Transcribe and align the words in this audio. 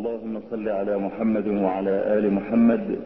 اللهم 0.00 0.40
صل 0.50 0.68
على 0.68 0.98
محمد 0.98 1.48
وعلى 1.48 2.18
آل 2.18 2.32
محمد 2.32 2.98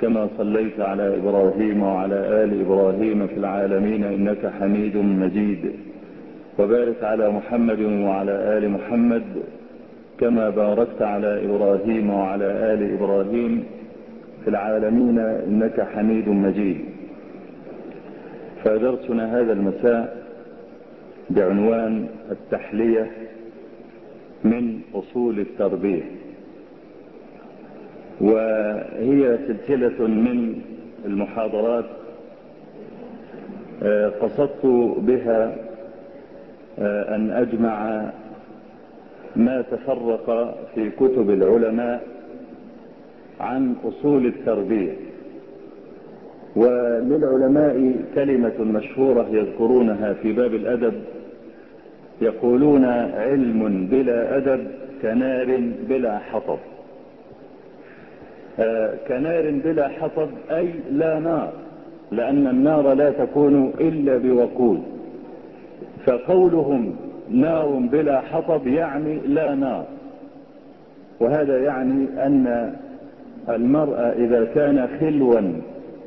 كما 0.00 0.28
صليت 0.38 0.80
على 0.80 1.16
إبراهيم 1.16 1.82
وعلى 1.82 2.44
آل 2.44 2.60
إبراهيم 2.60 3.26
في 3.26 3.36
العالمين 3.36 4.04
إنك 4.04 4.46
حميد 4.46 4.96
مجيد. 4.96 5.72
وبارك 6.58 7.04
على 7.04 7.30
محمد 7.30 7.80
وعلى 7.80 8.58
آل 8.58 8.70
محمد 8.70 9.22
كما 10.20 10.50
باركت 10.50 11.02
على 11.02 11.44
إبراهيم 11.44 12.10
وعلى 12.10 12.48
آل 12.72 12.80
إبراهيم 12.96 13.64
في 14.44 14.50
العالمين 14.50 15.18
إنك 15.18 15.80
حميد 15.80 16.28
مجيد. 16.28 16.80
فدرسنا 18.64 19.40
هذا 19.40 19.52
المساء 19.52 20.26
بعنوان 21.30 22.06
التحلية 22.30 23.10
من 24.44 24.80
أصول 24.94 25.38
التربية. 25.40 26.25
وهي 28.20 29.38
سلسلة 29.46 30.06
من 30.06 30.60
المحاضرات 31.04 31.84
قصدت 34.20 34.66
بها 34.98 35.56
أن 37.14 37.30
أجمع 37.30 38.10
ما 39.36 39.62
تفرق 39.62 40.56
في 40.74 40.90
كتب 40.90 41.30
العلماء 41.30 42.02
عن 43.40 43.74
أصول 43.84 44.26
التربية. 44.26 44.92
وللعلماء 46.56 47.94
كلمة 48.14 48.62
مشهورة 48.62 49.28
يذكرونها 49.30 50.12
في 50.12 50.32
باب 50.32 50.54
الأدب 50.54 50.94
يقولون 52.20 52.84
علم 53.14 53.86
بلا 53.90 54.36
أدب 54.36 54.66
كنار 55.02 55.60
بلا 55.88 56.18
حطب. 56.18 56.58
آه 56.58 56.75
كنار 59.08 59.50
بلا 59.64 59.88
حطب 59.88 60.28
أي 60.50 60.70
لا 60.92 61.18
نار 61.18 61.52
لأن 62.12 62.46
النار 62.46 62.92
لا 62.92 63.10
تكون 63.10 63.72
إلا 63.80 64.16
بوقود. 64.16 64.82
فقولهم 66.06 66.96
نار 67.30 67.66
بلا 67.92 68.20
حطب 68.20 68.66
يعني 68.66 69.18
لا 69.26 69.54
نار. 69.54 69.84
وهذا 71.20 71.58
يعني 71.58 72.06
أن 72.26 72.74
المرأة 73.48 74.12
إذا 74.12 74.44
كان 74.44 74.88
خلوا 75.00 75.40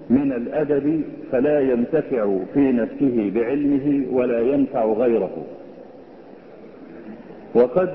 من 0.09 0.33
الأدب 0.33 1.01
فلا 1.31 1.59
ينتفع 1.59 2.37
في 2.53 2.71
نفسه 2.71 3.31
بعلمه 3.35 4.05
ولا 4.11 4.39
ينفع 4.39 4.85
غيره. 4.85 5.45
وقد 7.55 7.89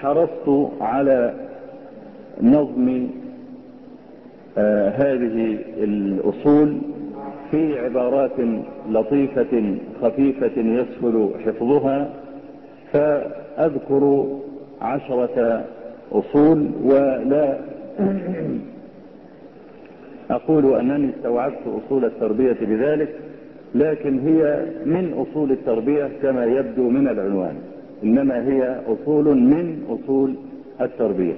حرصت 0.00 0.70
على 0.80 1.34
نظم 2.42 3.08
هذه 4.56 5.58
الأصول 5.76 6.78
في 7.50 7.78
عبارات 7.78 8.32
لطيفة 8.90 9.74
خفيفة 10.02 10.52
يسهل 10.56 11.30
حفظها 11.46 12.10
فأذكر 12.92 14.26
عشرة 14.80 15.64
أصول 16.12 16.70
ولا 16.84 17.58
أقول 20.30 20.74
أنني 20.74 21.10
استوعبت 21.16 21.58
أصول 21.66 22.04
التربية 22.04 22.56
بذلك 22.60 23.14
لكن 23.74 24.18
هي 24.18 24.66
من 24.84 25.12
أصول 25.12 25.52
التربية 25.52 26.10
كما 26.22 26.44
يبدو 26.44 26.88
من 26.88 27.08
العنوان 27.08 27.54
إنما 28.04 28.48
هي 28.48 28.80
أصول 28.86 29.24
من 29.36 29.82
أصول 29.88 30.34
التربية. 30.80 31.34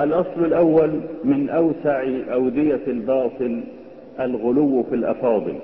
الأصل 0.00 0.44
الأول 0.44 1.00
من 1.24 1.48
أوسع 1.48 2.04
أودية 2.32 2.80
الباطل 2.86 3.60
الغلو 4.20 4.82
في 4.82 4.94
الأفاضل. 4.94 5.54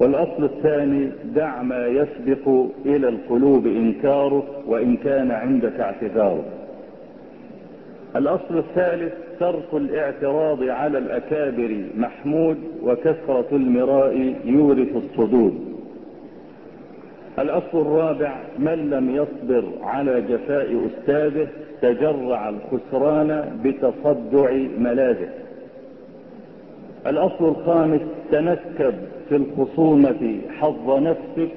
والأصل 0.00 0.44
الثاني 0.44 1.10
دع 1.34 1.62
ما 1.62 1.86
يسبق 1.86 2.48
إلى 2.86 3.08
القلوب 3.08 3.66
إنكاره 3.66 4.42
وإن 4.66 4.96
كان 4.96 5.30
عندك 5.30 5.80
اعتذاره. 5.80 6.44
الأصل 8.16 8.58
الثالث 8.58 9.12
ترك 9.40 9.74
الاعتراض 9.74 10.62
على 10.62 10.98
الأكابر 10.98 11.84
محمود 11.96 12.56
وكثرة 12.82 13.48
المراء 13.52 14.34
يورث 14.44 14.96
الصدود. 14.96 15.71
الأصل 17.38 17.80
الرابع 17.80 18.36
من 18.58 18.90
لم 18.90 19.10
يصبر 19.10 19.64
على 19.82 20.20
جفاء 20.20 20.86
أستاذه 20.86 21.48
تجرع 21.82 22.48
الخسران 22.48 23.58
بتصدع 23.64 24.52
ملاذه. 24.78 25.28
الأصل 27.06 27.48
الخامس 27.48 28.00
تنكب 28.32 28.94
في 29.28 29.36
الخصومة 29.36 30.40
حظ 30.58 30.90
نفسك 30.90 31.50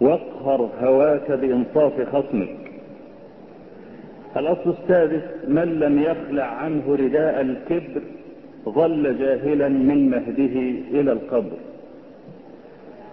واقهر 0.00 0.68
هواك 0.80 1.32
بإنصاف 1.32 2.08
خصمك. 2.16 2.56
الأصل 4.36 4.74
السادس 4.82 5.22
من 5.48 5.80
لم 5.80 6.02
يخلع 6.02 6.44
عنه 6.44 6.82
رداء 6.94 7.40
الكبر 7.40 8.02
ظل 8.68 9.18
جاهلا 9.18 9.68
من 9.68 10.10
مهده 10.10 10.60
إلى 11.00 11.12
القبر. 11.12 11.56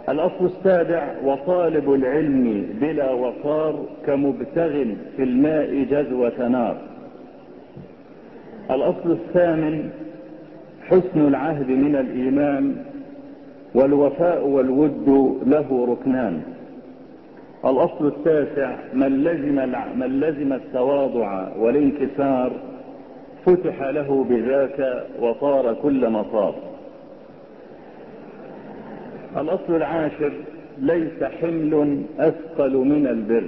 الأصل 0.10 0.46
السابع 0.46 1.14
وطالب 1.26 1.94
العلم 1.94 2.68
بلا 2.82 3.12
وقار 3.12 3.86
كمبتغ 4.06 4.86
في 5.18 5.24
الماء 5.24 5.84
جذوة 5.84 6.48
نار. 6.48 6.78
الأصل 8.72 9.12
الثامن 9.12 9.90
حسن 10.88 11.28
العهد 11.28 11.70
من 11.70 11.96
الإيمان 11.96 12.76
والوفاء 13.76 14.48
والود 14.48 15.38
له 15.46 15.88
ركنان. 15.90 16.42
الأصل 17.66 18.08
التاسع 18.08 18.76
من 18.94 19.24
لزم, 19.24 19.56
من 20.00 20.20
لزم 20.20 20.54
التواضع 20.54 21.48
والانكسار 21.58 22.52
فتح 23.46 23.82
له 23.84 24.26
بذاك 24.30 25.04
وطار 25.22 25.74
كل 25.74 26.10
مطار. 26.10 26.56
الأصل 29.38 29.76
العاشر 29.76 30.32
ليس 30.78 31.24
حمل 31.24 32.04
أثقل 32.20 32.78
من 32.78 33.08
البر. 33.08 33.44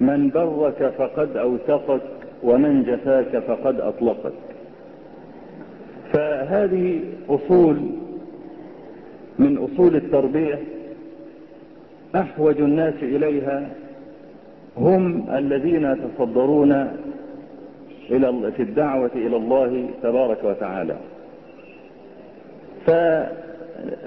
من 0.00 0.30
برك 0.30 0.92
فقد 0.98 1.36
أوثقك 1.36 2.02
ومن 2.42 2.82
جفاك 2.82 3.38
فقد 3.38 3.80
أطلقك. 3.80 4.32
فهذه 6.12 7.00
أصول 7.28 7.76
من 9.38 9.58
أصول 9.58 9.96
التربية 9.96 10.58
أحوج 12.14 12.60
الناس 12.60 12.94
إليها 13.02 13.70
هم 14.76 15.30
الذين 15.36 15.84
يتصدرون 15.84 16.72
إلى 18.10 18.52
في 18.56 18.62
الدعوة 18.62 19.10
إلى 19.14 19.36
الله 19.36 19.88
تبارك 20.02 20.44
وتعالى. 20.44 20.96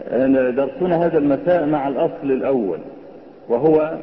فدرسنا 0.10 1.06
هذا 1.06 1.18
المساء 1.18 1.66
مع 1.66 1.88
الأصل 1.88 2.32
الأول 2.32 2.80
وهو 3.50 3.98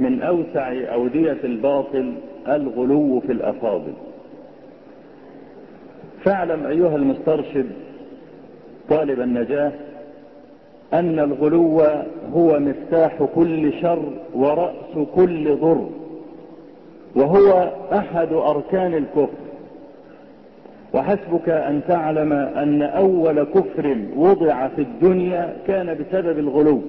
من 0.00 0.22
أوسع 0.22 0.72
أودية 0.94 1.38
الباطل 1.44 2.14
الغلو 2.48 3.20
في 3.20 3.32
الأفاضل. 3.32 3.92
فاعلم 6.24 6.66
أيها 6.66 6.96
المسترشد 6.96 7.66
طالب 8.88 9.20
النجاة 9.20 9.72
أن 10.92 11.18
الغلو 11.18 11.80
هو 12.32 12.58
مفتاح 12.58 13.22
كل 13.34 13.72
شر 13.82 14.12
ورأس 14.34 14.98
كل 15.14 15.56
ضر 15.56 15.88
وهو 17.16 17.70
أحد 17.92 18.32
أركان 18.32 18.94
الكفر. 18.94 19.49
وحسبك 20.94 21.48
أن 21.48 21.80
تعلم 21.88 22.32
أن 22.32 22.82
أول 22.82 23.44
كفر 23.44 23.96
وضع 24.16 24.68
في 24.68 24.82
الدنيا 24.82 25.56
كان 25.66 25.86
بسبب 25.86 26.38
الغلو. 26.38 26.80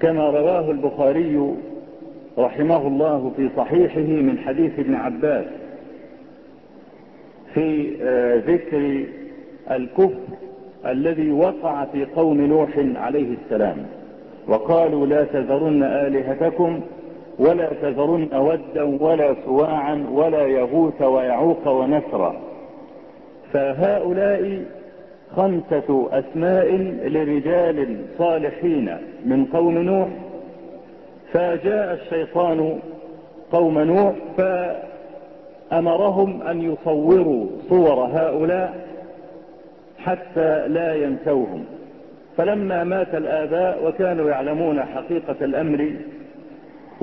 كما 0.00 0.30
رواه 0.30 0.70
البخاري 0.70 1.54
رحمه 2.38 2.86
الله 2.86 3.32
في 3.36 3.48
صحيحه 3.56 4.00
من 4.00 4.38
حديث 4.38 4.78
ابن 4.78 4.94
عباس 4.94 5.44
في 7.54 7.90
ذكر 8.46 9.04
الكفر 9.70 10.20
الذي 10.86 11.30
وقع 11.30 11.84
في 11.84 12.04
قوم 12.04 12.40
نوح 12.40 12.70
عليه 12.96 13.34
السلام. 13.44 13.76
وقالوا 14.48 15.06
لا 15.06 15.24
تذرن 15.24 15.82
آلهتكم 15.82 16.80
ولا 17.38 17.68
تذرن 17.82 18.28
ودا 18.34 18.82
ولا 19.04 19.34
سواعا 19.44 20.06
ولا 20.12 20.46
يغوث 20.46 21.02
ويعوق 21.02 21.68
ونسرا. 21.68 22.40
فهؤلاء 23.52 24.64
خمسة 25.36 26.08
أسماء 26.12 26.74
لرجال 27.04 27.96
صالحين 28.18 28.96
من 29.24 29.44
قوم 29.44 29.78
نوح. 29.78 30.08
فجاء 31.32 31.94
الشيطان 31.94 32.78
قوم 33.52 33.78
نوح 33.78 34.14
فأمرهم 35.70 36.42
أن 36.42 36.62
يصوروا 36.62 37.46
صور 37.68 37.94
هؤلاء 37.94 38.86
حتى 39.98 40.68
لا 40.68 40.94
ينسوهم. 40.94 41.64
فلما 42.36 42.84
مات 42.84 43.14
الآباء 43.14 43.88
وكانوا 43.88 44.30
يعلمون 44.30 44.82
حقيقة 44.82 45.36
الأمر 45.42 45.92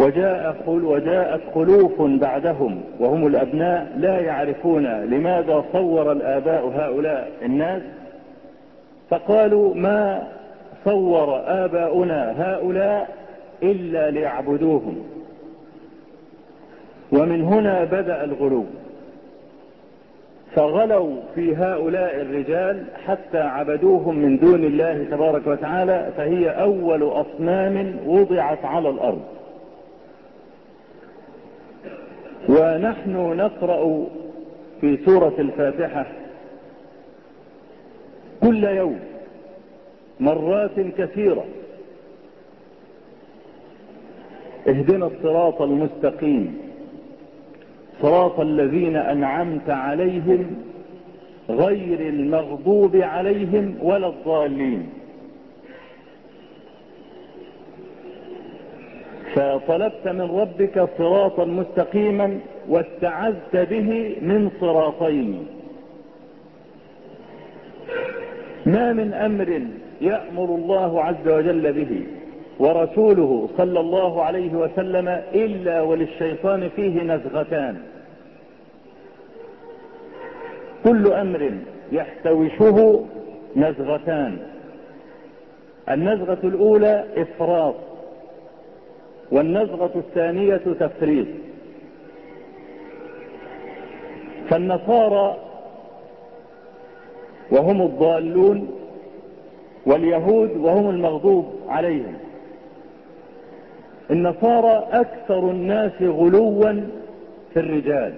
وجاء 0.02 0.56
وجاءت 0.68 1.42
خلوف 1.56 2.02
بعدهم 2.02 2.82
وهم 3.00 3.28
الأبناء 3.28 3.92
لا 3.98 4.20
يعرفون 4.20 4.86
لماذا 4.86 5.64
صور 5.74 6.12
الآباء 6.12 6.68
هؤلاء 6.68 7.32
الناس. 7.42 7.82
فقالوا 9.10 9.76
ما 9.76 10.28
صور 10.86 11.42
آباؤنا 11.46 12.34
هؤلاء 12.38 13.10
إلا 13.64 14.12
ليعبدوهم. 14.12 15.04
ومن 17.12 17.42
هنا 17.44 17.84
بدأ 17.84 18.24
الغلو. 18.24 18.66
فغلوا 20.56 21.16
في 21.36 21.56
هؤلاء 21.56 22.22
الرجال 22.22 22.84
حتى 23.06 23.40
عبدوهم 23.40 24.16
من 24.16 24.38
دون 24.38 24.64
الله 24.64 25.04
تبارك 25.12 25.48
وتعالى 25.48 26.10
فهي 26.18 26.50
أول 26.50 27.04
أصنام 27.04 27.96
وضعت 28.08 28.66
على 28.66 28.90
الأرض. 28.90 29.22
ونحن 32.50 33.16
نقرأ 33.38 34.06
في 34.82 34.98
سورة 35.06 35.34
الفاتحة 35.40 36.06
كل 38.42 38.64
يوم 38.64 39.00
مرات 40.20 40.80
كثيرة. 40.98 41.46
اهدنا 44.68 45.08
الصراط 45.08 45.62
المستقيم. 45.62 46.58
صراط 48.02 48.40
الذين 48.40 48.96
أنعمت 48.96 49.70
عليهم 49.70 50.56
غير 51.50 52.00
المغضوب 52.00 52.96
عليهم 52.96 53.76
ولا 53.82 54.08
الضالين. 54.08 54.90
فطلبت 59.36 60.08
من 60.08 60.22
ربك 60.22 60.90
صراطا 60.98 61.46
مستقيما 61.46 62.40
واستعذت 62.70 63.56
به 63.56 64.16
من 64.22 64.50
صراطين. 64.60 65.48
ما 68.66 68.94
من 68.94 69.14
أمر 69.14 69.62
يأمر 70.02 70.56
الله 70.56 71.04
عز 71.04 71.28
وجل 71.28 71.74
به 71.74 72.04
ورسوله 72.60 73.50
صلى 73.58 73.80
الله 73.80 74.24
عليه 74.24 74.54
وسلم 74.54 75.08
إلا 75.34 75.82
وللشيطان 75.82 76.70
فيه 76.76 77.04
نزغتان. 77.04 77.78
كل 80.84 81.14
أمر 81.14 81.52
يحتوشه 81.92 83.06
نزغتان. 83.56 84.38
النزغة 85.90 86.40
الأولى 86.44 87.06
إفراط. 87.18 87.76
والنزغة 89.32 89.92
الثانية 89.96 90.58
تفريط. 90.58 91.28
فالنصارى 94.50 95.38
وهم 97.52 97.82
الضالون 97.82 98.70
واليهود 99.86 100.58
وهم 100.58 100.90
المغضوب 100.90 101.54
عليهم. 101.68 102.18
النصارى 104.12 104.88
أكثر 104.92 105.52
الناس 105.52 106.02
غلوا 106.02 106.74
في 107.54 107.60
الرجال. 107.60 108.14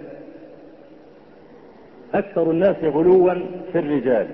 أكثر 2.14 2.52
الناس 2.52 2.76
غلوا 2.84 3.34
في 3.72 3.80
الرجال. 3.80 4.28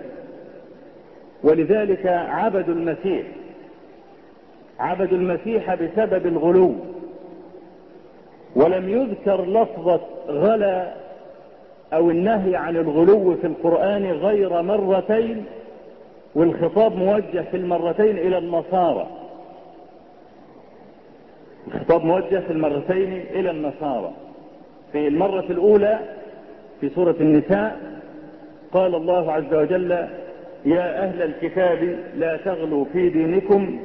ولذلك 1.44 2.08
عبدوا 2.08 2.74
المسيح 2.74 3.26
عبدوا 4.80 5.18
المسيح 5.18 5.76
بسبب 5.76 6.26
الغلو. 6.26 6.74
ولم 8.56 8.90
يذكر 8.90 9.46
لفظة 9.46 10.02
غلا 10.28 10.94
أو 11.94 12.10
النهي 12.10 12.56
عن 12.56 12.78
الغلو 12.78 13.36
في 13.36 13.48
القرآن 13.48 14.06
غير 14.06 14.62
مرتين 14.62 15.46
والخطاب 16.36 16.96
موجه 16.96 17.42
في 17.52 17.58
المرتين 17.58 18.18
إلى 18.18 18.38
النصارى. 18.38 19.08
الخطاب 21.68 22.06
موجه 22.06 22.40
في 22.40 22.52
المرتين 22.52 23.14
إلى 23.14 23.52
النصارى. 23.52 24.12
في 24.92 25.08
المرة 25.08 25.46
الأولى 25.50 26.00
في 26.82 26.90
سورة 26.90 27.16
النساء 27.20 27.80
قال 28.72 28.96
الله 28.96 29.32
عز 29.32 29.54
وجل 29.54 29.92
يا 30.66 31.04
أهل 31.04 31.22
الكتاب 31.22 31.98
لا 32.16 32.38
تغلوا 32.38 32.86
في 32.94 33.10
دينكم 33.10 33.80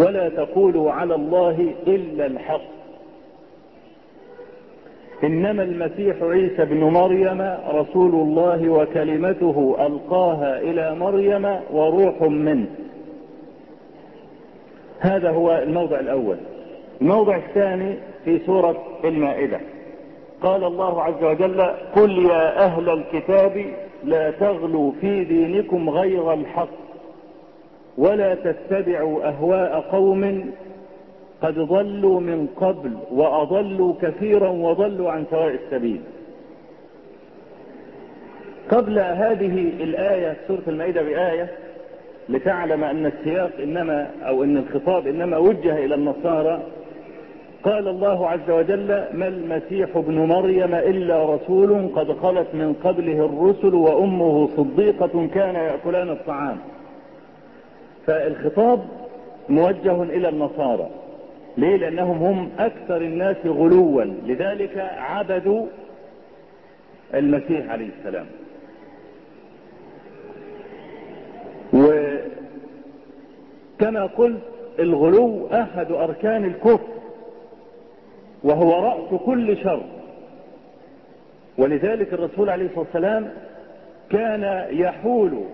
ولا 0.00 0.28
تقولوا 0.28 0.92
على 0.92 1.14
الله 1.14 1.74
إلا 1.86 2.26
الحق. 2.26 2.60
إنما 5.24 5.62
المسيح 5.62 6.16
عيسى 6.22 6.64
بن 6.64 6.84
مريم 6.84 7.56
رسول 7.68 8.14
الله 8.14 8.68
وكلمته 8.68 9.76
ألقاها 9.86 10.60
إلى 10.60 10.94
مريم 10.94 11.56
وروح 11.72 12.22
منه. 12.22 12.66
هذا 15.00 15.30
هو 15.30 15.62
الموضع 15.62 16.00
الأول. 16.00 16.36
الموضع 17.00 17.36
الثاني 17.36 17.94
في 18.24 18.38
سورة 18.38 18.82
المائدة. 19.04 19.60
قال 20.42 20.64
الله 20.64 21.02
عز 21.02 21.24
وجل 21.24 21.60
قل 21.96 22.18
يا 22.26 22.64
أهل 22.64 22.88
الكتاب 22.90 23.64
لا 24.04 24.30
تغلوا 24.30 24.92
في 25.00 25.24
دينكم 25.24 25.90
غير 25.90 26.32
الحق. 26.32 26.79
ولا 28.00 28.34
تتبعوا 28.34 29.28
أهواء 29.28 29.80
قوم 29.80 30.50
قد 31.42 31.54
ضلوا 31.54 32.20
من 32.20 32.46
قبل 32.56 32.92
وأضلوا 33.10 33.94
كثيرا 34.02 34.48
وضلوا 34.48 35.10
عن 35.10 35.24
سواء 35.30 35.54
السبيل. 35.64 36.00
قبل 38.70 38.98
هذه 38.98 39.72
الآية 39.80 40.36
سورة 40.48 40.62
المائدة 40.68 41.02
بآية 41.02 41.50
لتعلم 42.28 42.84
أن 42.84 43.06
السياق 43.06 43.50
إنما 43.62 44.10
أو 44.22 44.44
أن 44.44 44.56
الخطاب 44.56 45.06
إنما 45.06 45.36
وجه 45.38 45.84
إلى 45.84 45.94
النصارى 45.94 46.62
قال 47.62 47.88
الله 47.88 48.28
عز 48.28 48.50
وجل 48.50 48.88
ما 49.12 49.28
المسيح 49.28 49.96
ابن 49.96 50.14
مريم 50.14 50.74
إلا 50.74 51.34
رسول 51.34 51.88
قد 51.96 52.12
خلت 52.12 52.46
من 52.54 52.74
قبله 52.84 53.24
الرسل 53.24 53.74
وأمه 53.74 54.48
صديقة 54.56 55.28
كان 55.34 55.54
يأكلان 55.54 56.08
الطعام 56.10 56.56
فالخطاب 58.06 58.80
موجه 59.48 60.02
إلى 60.02 60.28
النصارى. 60.28 60.90
ليه؟ 61.56 61.76
لأنهم 61.76 62.22
هم 62.22 62.50
أكثر 62.58 62.96
الناس 62.96 63.36
غلوا. 63.46 64.04
لذلك 64.04 64.76
عبدوا 64.98 65.66
المسيح 67.14 67.70
عليه 67.70 67.88
السلام. 67.98 68.26
وكما 71.72 72.26
قلت 74.06 74.40
الغلو 74.78 75.46
أحد 75.46 75.92
أركان 75.92 76.44
الكفر 76.44 76.88
وهو 78.44 78.72
رأس 78.72 79.20
كل 79.26 79.56
شر. 79.56 79.82
ولذلك 81.58 82.12
الرسول 82.12 82.50
عليه 82.50 82.66
الصلاة 82.66 82.84
والسلام 82.84 83.30
كان 84.10 84.66
يحول 84.70 85.44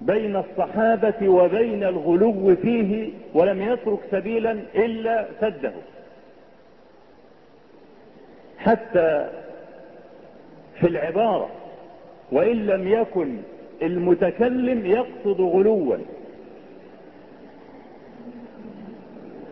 بين 0.00 0.36
الصحابة 0.36 1.28
وبين 1.28 1.84
الغلو 1.84 2.56
فيه 2.56 3.10
ولم 3.34 3.62
يترك 3.62 3.98
سبيلا 4.10 4.52
إلا 4.74 5.26
سده. 5.40 5.72
حتى 8.58 9.30
في 10.80 10.86
العبارة 10.86 11.48
وإن 12.32 12.66
لم 12.66 12.88
يكن 12.88 13.36
المتكلم 13.82 14.86
يقصد 14.86 15.40
غلوا. 15.40 15.96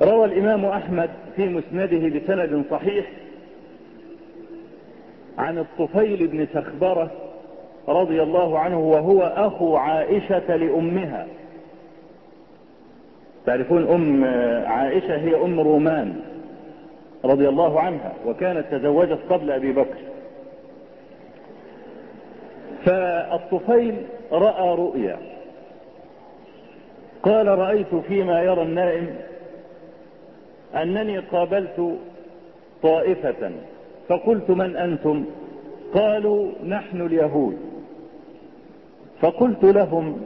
روى 0.03 0.25
الإمام 0.25 0.65
أحمد 0.65 1.11
في 1.37 1.49
مسنده 1.49 2.19
بسند 2.19 2.65
صحيح 2.71 3.07
عن 5.39 5.59
الطفيل 5.59 6.27
بن 6.27 6.47
سخبرة 6.55 7.11
رضي 7.89 8.23
الله 8.23 8.59
عنه 8.59 8.81
وهو 8.81 9.23
أخو 9.23 9.77
عائشة 9.77 10.57
لأمها. 10.57 11.27
تعرفون 13.47 13.89
أم 13.89 14.25
عائشة 14.67 15.17
هي 15.17 15.45
أم 15.45 15.61
رومان 15.61 16.21
رضي 17.25 17.49
الله 17.49 17.81
عنها 17.81 18.13
وكانت 18.27 18.67
تزوجت 18.71 19.19
قبل 19.31 19.51
أبي 19.51 19.73
بكر. 19.73 19.99
فالطفيل 22.85 23.95
رأى 24.33 24.75
رؤيا. 24.75 25.17
قال 27.23 27.47
رأيت 27.47 27.95
فيما 27.95 28.43
يرى 28.43 28.63
النائم 28.63 29.17
أنني 30.75 31.19
قابلت 31.19 31.99
طائفة. 32.83 33.51
فقلت 34.09 34.51
من 34.51 34.77
أنتم؟ 34.77 35.25
قالوا 35.95 36.51
نحن 36.67 37.01
اليهود. 37.01 37.72
فقلت 39.23 39.65
لهم 39.65 40.17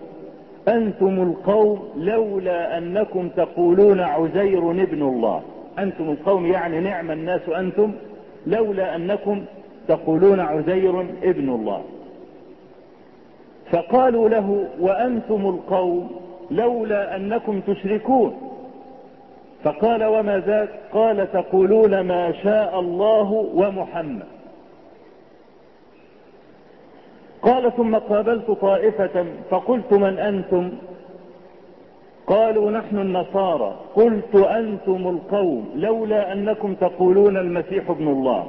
أنتم 0.69 1.23
القوم 1.23 1.89
لولا 1.97 2.79
أنكم 2.79 3.29
تقولون 3.29 4.01
عزير 4.01 4.71
ابن 4.71 5.03
الله. 5.03 5.43
أنتم 5.79 6.11
القوم 6.11 6.47
يعني 6.47 6.81
نعم 6.81 7.11
الناس 7.11 7.49
أنتم 7.49 7.93
لولا 8.47 8.97
أنكم 8.97 9.45
تقولون 9.89 10.41
عزير 10.41 11.01
ابن 11.01 11.49
الله. 11.49 11.83
فقالوا 13.71 14.29
له 14.29 14.67
وأنتم 14.81 15.47
القوم 15.47 16.11
لولا 16.51 17.17
أنكم 17.17 17.61
تشركون. 17.61 18.35
فقال 19.65 20.05
وما 20.05 20.39
ذاك؟ 20.39 20.69
قال 20.93 21.33
تقولون 21.33 22.01
ما 22.01 22.33
شاء 22.33 22.81
الله 22.81 23.51
ومحمد. 23.55 24.36
قال 27.47 27.77
ثم 27.77 27.97
قابلت 27.97 28.51
طائفة 28.51 29.27
فقلت 29.51 29.93
من 29.93 30.19
أنتم؟ 30.19 30.71
قالوا 32.27 32.71
نحن 32.71 32.99
النصارى. 32.99 33.77
قلت 33.95 34.35
أنتم 34.35 35.09
القوم 35.09 35.71
لولا 35.75 36.33
أنكم 36.33 36.75
تقولون 36.75 37.37
المسيح 37.37 37.91
ابن 37.91 38.09
الله. 38.09 38.47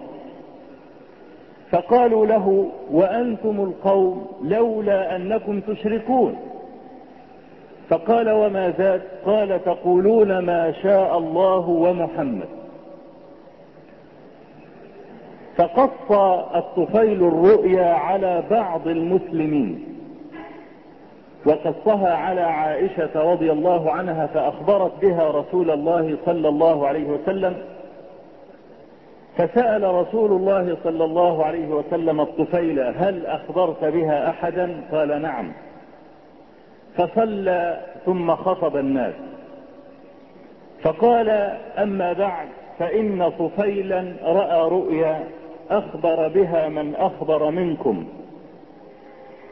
فقالوا 1.71 2.25
له 2.25 2.67
وأنتم 2.91 3.61
القوم 3.61 4.27
لولا 4.43 5.15
أنكم 5.15 5.59
تشركون. 5.59 6.35
فقال 7.89 8.29
وما 8.29 8.73
ذاك؟ 8.77 9.01
قال 9.25 9.63
تقولون 9.65 10.39
ما 10.39 10.71
شاء 10.71 11.17
الله 11.17 11.69
ومحمد. 11.69 12.47
فقص 15.57 16.11
الطفيل 16.55 17.27
الرؤيا 17.27 17.93
على 17.93 18.43
بعض 18.51 18.87
المسلمين 18.87 19.83
وقصها 21.45 22.13
على 22.13 22.41
عائشة 22.41 23.09
رضي 23.15 23.51
الله 23.51 23.91
عنها 23.91 24.27
فأخبرت 24.27 24.91
بها 25.01 25.31
رسول 25.31 25.71
الله 25.71 26.17
صلى 26.25 26.47
الله 26.47 26.87
عليه 26.87 27.05
وسلم 27.05 27.57
فسأل 29.37 29.83
رسول 29.83 30.31
الله 30.31 30.77
صلى 30.83 31.03
الله 31.03 31.45
عليه 31.45 31.67
وسلم 31.67 32.21
الطفيل 32.21 32.79
هل 32.79 33.25
أخبرت 33.25 33.85
بها 33.85 34.29
أحدا؟ 34.29 34.81
قال 34.91 35.21
نعم. 35.21 35.51
فصلى 36.97 37.81
ثم 38.05 38.35
خطب 38.35 38.77
الناس. 38.77 39.13
فقال 40.81 41.29
أما 41.77 42.13
بعد 42.13 42.47
فإن 42.79 43.29
طفيلا 43.29 44.13
رأى 44.23 44.69
رؤيا 44.69 45.23
أخبر 45.69 46.27
بها 46.27 46.69
من 46.69 46.95
أخبر 46.95 47.49
منكم. 47.49 48.05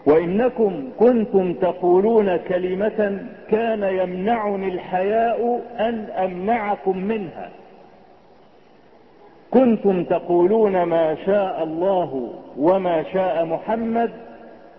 وإنكم 0.05 0.89
كنتم 0.99 1.53
تقولون 1.53 2.37
كلمة 2.37 3.19
كان 3.49 3.83
يمنعني 3.83 4.67
الحياء 4.67 5.61
أن 5.79 6.09
أمنعكم 6.09 6.97
منها. 6.97 7.49
كنتم 9.51 10.03
تقولون 10.03 10.83
ما 10.83 11.15
شاء 11.25 11.63
الله 11.63 12.33
وما 12.57 13.03
شاء 13.03 13.45
محمد 13.45 14.11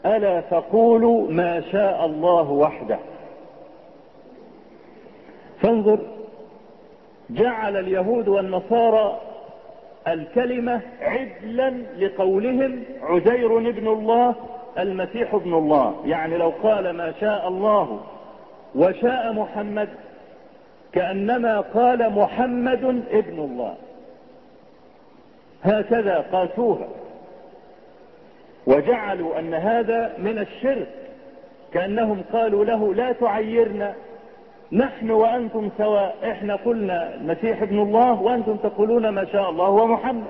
ألا 0.07 0.41
تقولوا 0.41 1.31
ما 1.31 1.61
شاء 1.61 2.07
الله 2.07 2.51
وحده. 2.51 2.99
فانظر 5.61 5.99
جعل 7.31 7.77
اليهود 7.77 8.29
والنصارى 8.29 9.21
الكلمة 10.09 10.81
عدلا 11.01 11.71
لقولهم 11.99 12.83
عزير 13.03 13.59
ابن 13.59 13.89
الله 13.89 14.35
المسيح 14.79 15.35
ابن 15.35 15.55
الله. 15.55 16.03
يعني 16.07 16.37
لو 16.37 16.53
قال 16.63 16.91
ما 16.91 17.13
شاء 17.21 17.49
الله 17.49 18.01
وشاء 18.75 19.33
محمد 19.33 19.89
كأنما 20.93 21.61
قال 21.61 22.13
محمد 22.13 23.03
ابن 23.11 23.39
الله. 23.39 23.75
هكذا 25.63 26.25
قاسوها. 26.33 26.89
وجعلوا 28.67 29.39
أن 29.39 29.55
هذا 29.55 30.15
من 30.19 30.39
الشرك 30.39 30.89
كأنهم 31.73 32.23
قالوا 32.33 32.65
له 32.65 32.95
لا 32.95 33.13
تعيرنا. 33.13 33.95
نحن 34.73 35.11
وأنتم 35.11 35.71
سواء 35.79 36.17
إحنا 36.31 36.57
قلنا 36.57 37.15
المسيح 37.15 37.63
ابن 37.63 37.79
الله 37.79 38.23
وأنتم 38.23 38.57
تقولون 38.57 39.09
ما 39.09 39.25
شاء 39.25 39.51
الله 39.51 39.71
ومحمد. 39.71 40.25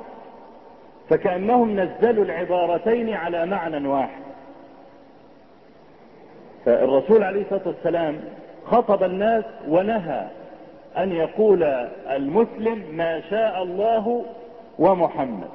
فكأنهم 1.10 1.80
نزلوا 1.80 2.24
العبارتين 2.24 3.14
على 3.14 3.46
معنى 3.46 3.88
واحد. 3.88 4.22
فالرسول 6.64 7.22
عليه 7.22 7.42
الصلاة 7.42 7.62
والسلام 7.66 8.20
خطب 8.64 9.02
الناس 9.02 9.44
ونهى 9.68 10.26
أن 10.98 11.12
يقول 11.12 11.62
المسلم 12.10 12.82
ما 12.92 13.20
شاء 13.20 13.62
الله 13.62 14.24
ومحمد. 14.78 15.48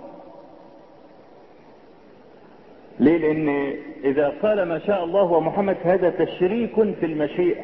ليه؟ 3.00 3.18
لأن 3.18 3.74
إذا 4.04 4.34
قال 4.42 4.64
ما 4.64 4.80
شاء 4.80 5.04
الله 5.04 5.24
ومحمد 5.24 5.76
فهذا 5.76 6.10
تشريك 6.10 6.76
في 6.76 7.06
المشيئة. 7.06 7.64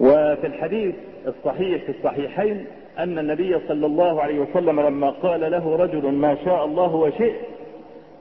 وفي 0.00 0.46
الحديث 0.46 0.94
الصحيح 1.26 1.82
في 1.84 1.88
الصحيحين 1.88 2.66
أن 2.98 3.18
النبي 3.18 3.58
صلى 3.68 3.86
الله 3.86 4.22
عليه 4.22 4.38
وسلم 4.38 4.80
لما 4.80 5.10
قال 5.10 5.50
له 5.50 5.76
رجل 5.76 6.12
ما 6.12 6.36
شاء 6.44 6.64
الله 6.64 6.94
وشئت 6.94 7.40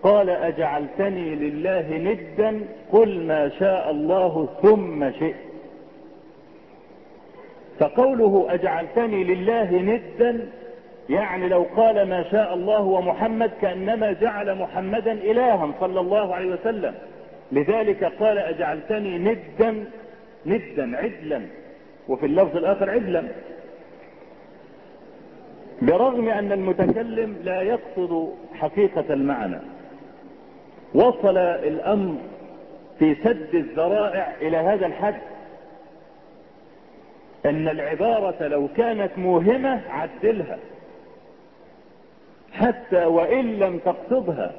قال 0.03 0.29
أجعلتني 0.29 1.35
لله 1.35 1.97
ندا 1.97 2.59
قل 2.91 3.23
ما 3.23 3.49
شاء 3.49 3.91
الله 3.91 4.49
ثم 4.61 5.11
شئت. 5.11 5.35
فقوله 7.79 8.45
أجعلتني 8.49 9.23
لله 9.23 9.71
ندا 9.71 10.49
يعني 11.09 11.49
لو 11.49 11.65
قال 11.75 12.09
ما 12.09 12.23
شاء 12.31 12.53
الله 12.53 12.81
ومحمد 12.81 13.51
كأنما 13.61 14.11
جعل 14.11 14.55
محمدا 14.55 15.11
إلها 15.11 15.71
صلى 15.79 15.99
الله 15.99 16.35
عليه 16.35 16.53
وسلم. 16.53 16.93
لذلك 17.51 18.03
قال 18.03 18.37
أجعلتني 18.37 19.17
ندا 19.17 19.85
ندا 20.45 20.97
عدلا. 20.97 21.41
وفي 22.07 22.25
اللفظ 22.25 22.57
الآخر 22.57 22.89
عدلا. 22.89 23.23
برغم 25.81 26.29
أن 26.29 26.51
المتكلم 26.51 27.35
لا 27.43 27.61
يقصد 27.61 28.33
حقيقة 28.53 29.13
المعنى 29.13 29.59
وصل 30.95 31.37
الأمر 31.37 32.15
في 32.99 33.15
سد 33.15 33.55
الذرائع 33.55 34.33
إلى 34.41 34.57
هذا 34.57 34.85
الحد 34.85 35.21
أن 37.45 37.67
العبارة 37.67 38.47
لو 38.47 38.67
كانت 38.77 39.17
موهمة 39.17 39.81
عدلها 39.89 40.57
حتى 42.51 43.05
وإن 43.05 43.59
لم 43.59 43.79
تقصدها 43.79 44.51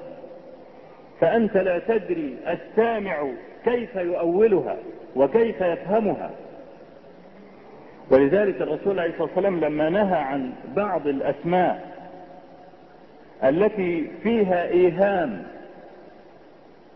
فأنت 1.20 1.56
لا 1.56 1.78
تدري 1.78 2.36
السامع 2.46 3.26
كيف 3.64 3.96
يؤولها 3.96 4.76
وكيف 5.16 5.60
يفهمها. 5.60 6.30
ولذلك 8.10 8.62
الرسول 8.62 9.00
عليه 9.00 9.10
الصلاة 9.10 9.28
والسلام 9.28 9.60
لما 9.60 9.88
نهى 9.90 10.18
عن 10.18 10.52
بعض 10.76 11.06
الأسماء 11.06 11.94
التي 13.44 14.10
فيها 14.22 14.66
إيهام 14.66 15.42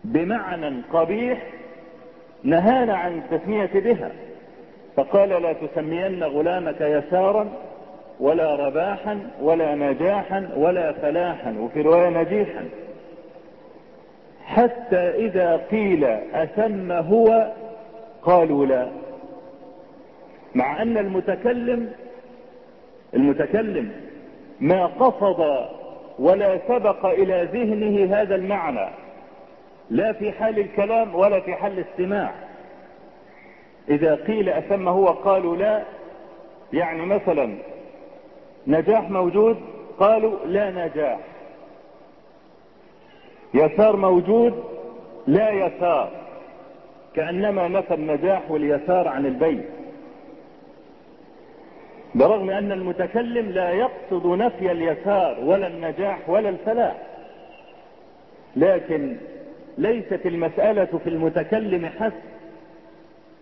بمعنى 0.04 0.82
قبيح 0.92 1.42
نهانا 2.42 2.96
عن 2.96 3.18
التسمية 3.18 3.70
بها. 3.74 4.10
فقال 4.96 5.28
لا 5.28 5.52
تسمين 5.52 6.22
غلامك 6.24 6.80
يسارا 6.80 7.48
ولا 8.20 8.54
رباحا 8.54 9.18
ولا 9.40 9.74
نجاحا 9.74 10.48
ولا 10.56 10.92
فلاحا 10.92 11.56
وفي 11.60 11.82
رواية 11.82 12.08
نجيحا. 12.08 12.64
حتى 14.44 15.10
إذا 15.10 15.56
قيل 15.56 16.04
أسم 16.34 16.92
هو 16.92 17.52
قالوا 18.22 18.66
لا. 18.66 18.88
مع 20.54 20.82
أن 20.82 20.98
المتكلم 20.98 21.92
المتكلم 23.14 23.92
ما 24.60 24.86
قصد 24.86 25.68
ولا 26.18 26.58
سبق 26.68 27.06
إلى 27.06 27.48
ذهنه 27.52 28.20
هذا 28.20 28.34
المعنى. 28.34 28.88
لا 29.90 30.12
في 30.12 30.32
حال 30.32 30.58
الكلام 30.58 31.14
ولا 31.14 31.40
في 31.40 31.54
حال 31.54 31.78
الاستماع. 31.78 32.34
إذا 33.88 34.14
قيل 34.14 34.48
أسم 34.48 34.88
هو 34.88 35.06
قالوا 35.06 35.56
لا 35.56 35.82
يعني 36.72 37.06
مثلا 37.06 37.54
نجاح 38.66 39.10
موجود 39.10 39.56
قالوا 39.98 40.46
لا 40.46 40.70
نجاح. 40.70 41.18
يسار 43.54 43.96
موجود 43.96 44.64
لا 45.26 45.50
يسار. 45.50 46.10
كأنما 47.14 47.68
نفى 47.68 47.94
النجاح 47.94 48.50
واليسار 48.50 49.08
عن 49.08 49.26
البيت. 49.26 49.77
برغم 52.14 52.50
أن 52.50 52.72
المتكلم 52.72 53.48
لا 53.50 53.70
يقصد 53.70 54.26
نفي 54.26 54.72
اليسار 54.72 55.38
ولا 55.44 55.66
النجاح 55.66 56.28
ولا 56.28 56.48
الفلاح. 56.48 56.96
لكن 58.56 59.16
ليست 59.78 60.20
المسألة 60.26 60.98
في 61.04 61.10
المتكلم 61.10 61.86
حسب 61.86 62.12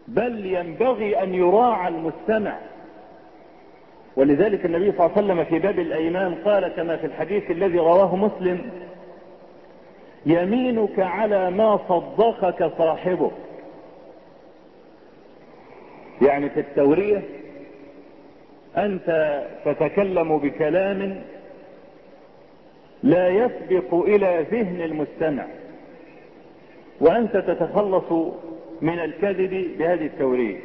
بل 0.09 0.47
ينبغي 0.47 1.23
أن 1.23 1.35
يراعى 1.35 1.89
المستمع. 1.89 2.59
ولذلك 4.17 4.67
النبي 4.67 4.93
صلى 4.93 5.07
الله 5.07 5.17
عليه 5.17 5.27
وسلم 5.27 5.45
في 5.45 5.59
باب 5.59 5.79
الأيمان 5.79 6.35
قال 6.35 6.69
كما 6.69 6.97
في 6.97 7.07
الحديث 7.07 7.51
الذي 7.51 7.79
رواه 7.79 8.17
مسلم 8.17 8.71
يمينك 10.27 11.01
على 11.01 11.51
ما 11.51 11.81
صدقك 11.89 12.73
صاحبك 12.79 13.31
يعني 16.23 16.51
في 16.51 16.61
التورية 16.61 17.23
أنت 18.77 19.43
تتكلم 19.65 20.39
بكلام 20.39 21.23
لا 23.03 23.29
يسبق 23.29 23.95
إلى 23.95 24.47
ذهن 24.53 24.81
المستمع 24.81 25.47
وأنت 27.01 27.37
تتخلص 27.37 28.13
من 28.83 28.99
الكذب 28.99 29.79
بهذه 29.79 30.07
التورية 30.07 30.59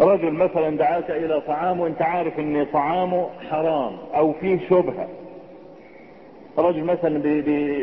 رجل 0.00 0.30
مثلا 0.32 0.76
دعاك 0.76 1.10
إلى 1.10 1.40
طعام 1.40 1.80
وأنت 1.80 2.02
عارف 2.02 2.38
إن 2.38 2.66
طعامه 2.72 3.28
حرام 3.50 3.96
أو 4.14 4.32
فيه 4.32 4.58
شبهة. 4.70 5.08
رجل 6.58 6.84
مثلا 6.84 7.18
بي 7.18 7.40
بي 7.40 7.78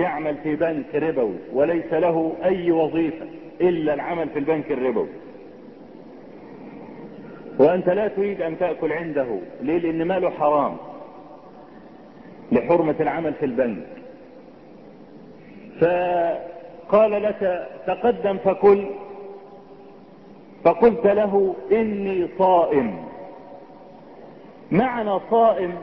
يعمل 0.00 0.36
في 0.42 0.56
بنك 0.56 0.94
ربوي 0.94 1.36
وليس 1.52 1.92
له 1.92 2.32
أي 2.44 2.70
وظيفة 2.70 3.26
إلا 3.60 3.94
العمل 3.94 4.28
في 4.28 4.38
البنك 4.38 4.70
الربوي. 4.72 5.08
وأنت 7.58 7.88
لا 7.88 8.08
تريد 8.08 8.42
أن 8.42 8.58
تأكل 8.58 8.92
عنده. 8.92 9.26
ليه؟ 9.62 9.78
لأن 9.78 10.08
ماله 10.08 10.30
حرام. 10.30 10.76
لحرمة 12.52 12.94
العمل 13.00 13.34
في 13.34 13.46
البنك. 13.46 13.86
فقال 15.80 17.22
لك 17.22 17.68
تقدم 17.86 18.38
فكل 18.38 18.86
فقلت 20.64 21.06
له 21.06 21.54
إني 21.72 22.28
صائم. 22.38 23.04
معنى 24.70 25.18
صائم 25.30 25.74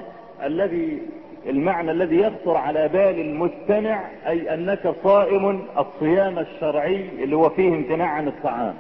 الذي 0.44 1.02
المعنى 1.50 1.92
الذي 1.92 2.18
يخطر 2.20 2.58
على 2.58 2.88
بال 2.88 3.20
المستمع 3.20 4.02
أي 4.28 4.54
أنك 4.54 4.94
صائم 5.04 5.62
الصيام 5.78 6.40
الشرعي 6.40 7.10
اللي 7.24 7.36
هو 7.36 7.50
فيه 7.50 7.70
امتناع 7.70 8.08
عن 8.08 8.28
الطعام. 8.28 8.76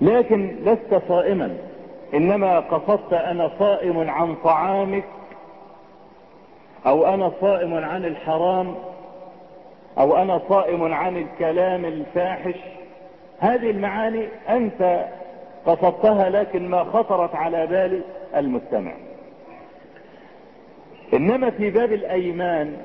لكن 0.00 0.56
لست 0.64 1.02
صائما 1.08 1.56
إنما 2.14 2.60
قصدت 2.60 3.12
أنا 3.12 3.50
صائم 3.58 4.10
عن 4.10 4.34
طعامك 4.34 5.04
أو 6.86 7.06
أنا 7.06 7.32
صائم 7.40 7.74
عن 7.74 8.04
الحرام 8.04 8.74
أو 9.98 10.16
أنا 10.16 10.40
صائم 10.48 10.94
عن 10.94 11.16
الكلام 11.16 11.84
الفاحش. 11.84 12.54
هذه 13.38 13.70
المعاني 13.70 14.28
أنت 14.48 15.06
قصدتها 15.66 16.30
لكن 16.30 16.68
ما 16.68 16.84
خطرت 16.84 17.34
على 17.34 17.66
بال 17.66 18.02
المستمع. 18.36 18.92
إنما 21.14 21.50
في 21.50 21.70
باب 21.70 21.92
الأيمان 21.92 22.76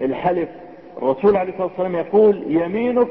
الحلف 0.00 0.48
الرسول 0.98 1.36
عليه 1.36 1.52
الصلاة 1.52 1.66
والسلام 1.66 1.96
يقول 1.96 2.44
يمينك 2.46 3.08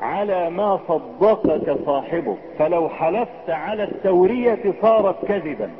على 0.00 0.50
ما 0.50 0.80
صدقك 0.88 1.76
صاحبك 1.86 2.38
فلو 2.58 2.88
حلفت 2.88 3.50
على 3.50 3.84
التورية 3.84 4.74
صارت 4.82 5.24
كذبا. 5.24 5.70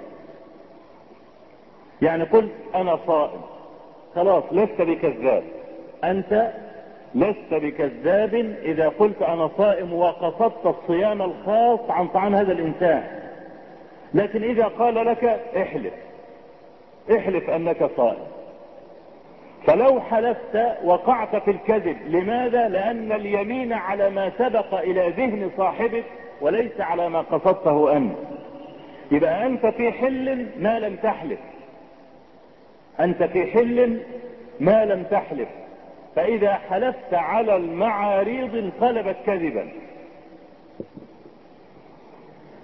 يعني 2.03 2.25
قلت 2.25 2.53
أنا 2.75 2.99
صائم. 3.07 3.41
خلاص 4.15 4.45
لست 4.53 4.83
بكذاب. 4.83 5.43
أنت 6.05 6.53
لست 7.15 7.51
بكذاب 7.51 8.35
إذا 8.63 8.89
قلت 8.89 9.23
أنا 9.23 9.51
صائم 9.59 9.93
وقصدت 9.93 10.67
الصيام 10.67 11.23
الخاص 11.23 11.81
عن 11.89 12.09
طعام 12.09 12.35
هذا 12.35 12.53
الإنسان. 12.53 13.05
لكن 14.15 14.43
إذا 14.43 14.65
قال 14.65 14.95
لك 14.95 15.25
احلف. 15.57 15.95
احلف 17.17 17.51
أنك 17.51 17.91
صائم. 17.97 18.38
فلو 19.69 20.01
حلفت 20.01 20.77
وقعت 20.85 21.37
في 21.37 21.51
الكذب 21.51 21.97
لماذا؟ 22.07 22.69
لأن 22.69 23.13
اليمين 23.13 23.73
على 23.73 24.11
ما 24.11 24.31
سبق 24.39 24.75
إلى 24.75 25.09
ذهن 25.09 25.51
صاحبك 25.57 26.05
وليس 26.41 26.81
على 26.81 27.09
ما 27.09 27.21
قصدته 27.21 27.97
أنت. 27.97 28.17
يبقى 29.13 29.47
أنت 29.47 29.67
في 29.67 29.93
حل 29.93 30.47
ما 30.59 30.79
لم 30.79 30.97
تحلف. 30.97 31.39
أنت 33.01 33.23
في 33.23 33.47
حل 33.47 34.01
ما 34.61 34.85
لم 34.85 35.03
تحلف. 35.03 35.49
فإذا 36.17 36.55
حلفت 36.55 37.15
على 37.15 37.57
المعاريض 37.57 38.57
انقلبت 38.57 39.17
كذبا. 39.27 39.69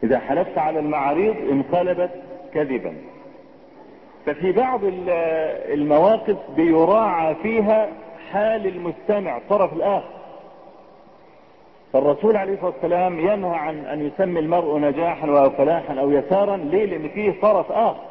إذا 0.04 0.18
حلفت 0.18 0.58
على 0.58 0.78
المعاريض 0.78 1.36
انقلبت 1.50 2.10
كذبا. 2.54 2.94
ففي 4.26 4.52
بعض 4.52 4.80
المواقف 5.72 6.36
بيراعى 6.56 7.34
فيها 7.34 7.88
حال 8.32 8.66
المستمع 8.66 9.36
الطرف 9.36 9.72
الآخر. 9.72 10.14
فالرسول 11.92 12.36
عليه 12.36 12.52
الصلاة 12.54 12.72
والسلام 12.72 13.20
ينهى 13.20 13.56
عن 13.56 13.84
أن 13.86 14.06
يسمي 14.06 14.40
المرء 14.40 14.78
نجاحا 14.78 15.28
أو 15.28 15.50
فلاحا 15.50 16.00
أو 16.00 16.10
يسارا. 16.10 16.56
ليه؟ 16.56 16.84
لأن 16.86 17.08
فيه 17.08 17.40
طرف 17.42 17.72
آخر. 17.72 18.04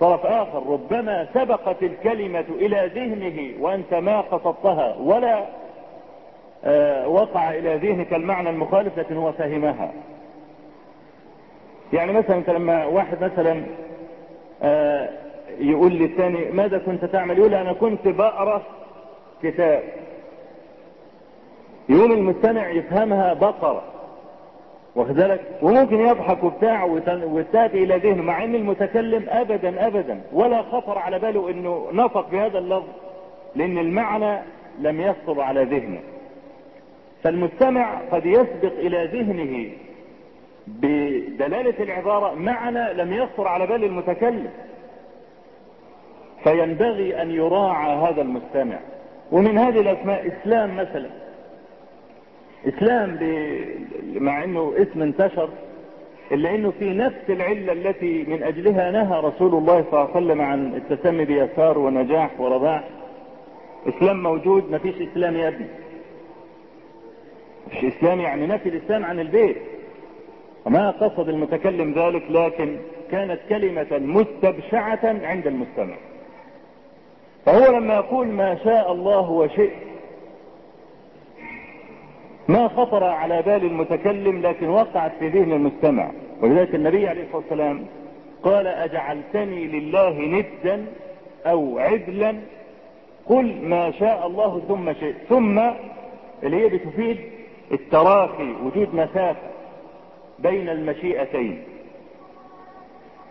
طرف 0.00 0.26
آخر 0.26 0.62
ربما 0.66 1.28
سبقت 1.34 1.82
الكلمة 1.82 2.44
إلى 2.50 2.90
ذهنه 2.94 3.64
وأنت 3.64 3.94
ما 3.94 4.20
قصدتها 4.20 4.96
ولا 5.00 5.44
آه 6.64 7.08
وقع 7.08 7.50
إلى 7.50 7.76
ذهنك 7.76 8.14
المعنى 8.14 8.50
المخالف 8.50 8.98
لكن 8.98 9.16
هو 9.16 9.32
فهمها. 9.32 9.92
يعني 11.92 12.12
مثلا 12.12 12.36
أنت 12.36 12.50
لما 12.50 12.84
واحد 12.86 13.24
مثلا 13.24 13.62
آه 14.64 15.08
يقول 15.58 15.92
للثاني 15.92 16.50
ماذا 16.50 16.78
كنت 16.78 17.04
تعمل؟ 17.04 17.38
يقول 17.38 17.54
أنا 17.54 17.72
كنت 17.72 18.08
بقرأ 18.08 18.62
كتاب. 19.42 19.82
يقول 21.88 22.12
المستمع 22.12 22.70
يفهمها 22.70 23.34
بقرة 23.34 23.82
واخد 24.96 25.14
بالك؟ 25.14 25.40
وممكن 25.62 26.00
يضحك 26.00 26.44
وبتاع 26.44 26.84
وتاتي 27.24 27.84
إلى 27.84 27.96
ذهنه 27.96 28.22
مع 28.22 28.44
ان 28.44 28.54
المتكلم 28.54 29.24
ابدا 29.28 29.86
ابدا 29.86 30.20
ولا 30.32 30.62
خطر 30.62 30.98
على 30.98 31.18
باله 31.18 31.50
إنه 31.50 31.86
نطق 31.92 32.30
بهذا 32.30 32.58
اللفظ 32.58 32.88
لأن 33.56 33.78
المعنى 33.78 34.42
لم 34.80 35.00
يخطر 35.00 35.40
على 35.40 35.64
ذهنه. 35.64 36.00
فالمستمع 37.22 37.98
قد 38.12 38.26
يسبق 38.26 38.72
إلى 38.78 39.04
ذهنه 39.12 39.70
بدلالة 40.66 41.84
العبارة 41.84 42.34
معنى 42.34 42.92
لم 42.92 43.12
يخطر 43.12 43.48
على 43.48 43.66
بال 43.66 43.84
المتكلم. 43.84 44.50
فينبغي 46.44 47.22
أن 47.22 47.30
يراعى 47.30 47.96
هذا 47.96 48.22
المستمع. 48.22 48.78
ومن 49.32 49.58
هذه 49.58 49.80
الأسماء 49.80 50.26
إسلام 50.26 50.76
مثلا. 50.76 51.10
إسلام 52.68 53.16
ب... 53.20 53.54
مع 54.14 54.44
إنه 54.44 54.72
اسم 54.76 55.02
انتشر 55.02 55.48
إلا 56.32 56.54
إنه 56.54 56.70
في 56.70 56.94
نفس 56.94 57.24
العلة 57.28 57.72
التي 57.72 58.24
من 58.28 58.42
أجلها 58.42 58.90
نهى 58.90 59.20
رسول 59.20 59.54
الله 59.54 59.84
صلى 59.90 59.92
الله 59.92 60.00
عليه 60.14 60.26
وسلم 60.26 60.40
عن 60.40 60.74
التسمي 60.74 61.24
بيسار 61.24 61.78
ونجاح 61.78 62.40
ورباح 62.40 62.84
إسلام 63.88 64.22
موجود 64.22 64.70
ما 64.70 64.78
فيش 64.78 64.94
إسلام 64.94 65.36
يا 65.36 65.48
ابني. 65.48 65.66
مش 67.72 67.84
إسلام 67.84 68.20
يعني 68.20 68.46
نفي 68.46 68.68
الإسلام 68.68 69.04
عن 69.04 69.20
البيت. 69.20 69.56
وما 70.64 70.90
قصد 70.90 71.28
المتكلم 71.28 71.92
ذلك 71.92 72.22
لكن 72.30 72.76
كانت 73.10 73.40
كلمة 73.48 73.98
مستبشعة 73.98 75.00
عند 75.04 75.46
المستمع. 75.46 75.94
فهو 77.46 77.76
لما 77.76 77.94
يقول 77.94 78.26
ما 78.26 78.58
شاء 78.64 78.92
الله 78.92 79.30
وشئت 79.30 79.72
ما 82.48 82.68
خطر 82.68 83.04
على 83.04 83.42
بال 83.42 83.64
المتكلم 83.64 84.42
لكن 84.42 84.68
وقعت 84.68 85.12
في 85.18 85.28
ذهن 85.28 85.52
المستمع. 85.52 86.10
ولذلك 86.40 86.74
النبي 86.74 87.08
عليه 87.08 87.22
الصلاة 87.22 87.36
والسلام 87.36 87.86
قال 88.42 88.66
أجعلتني 88.66 89.66
لله 89.66 90.18
ندا 90.18 90.86
أو 91.46 91.78
عدلا؟ 91.78 92.34
قل 93.26 93.56
ما 93.62 93.90
شاء 93.90 94.26
الله 94.26 94.62
ثم 94.68 94.92
شئت. 94.92 95.16
ثم 95.28 95.58
اللي 96.42 96.56
هي 96.56 96.68
بتفيد 96.68 97.16
التراخي 97.72 98.52
وجود 98.64 98.94
مسافة. 98.94 99.53
بين 100.44 100.68
المشيئتين. 100.68 101.62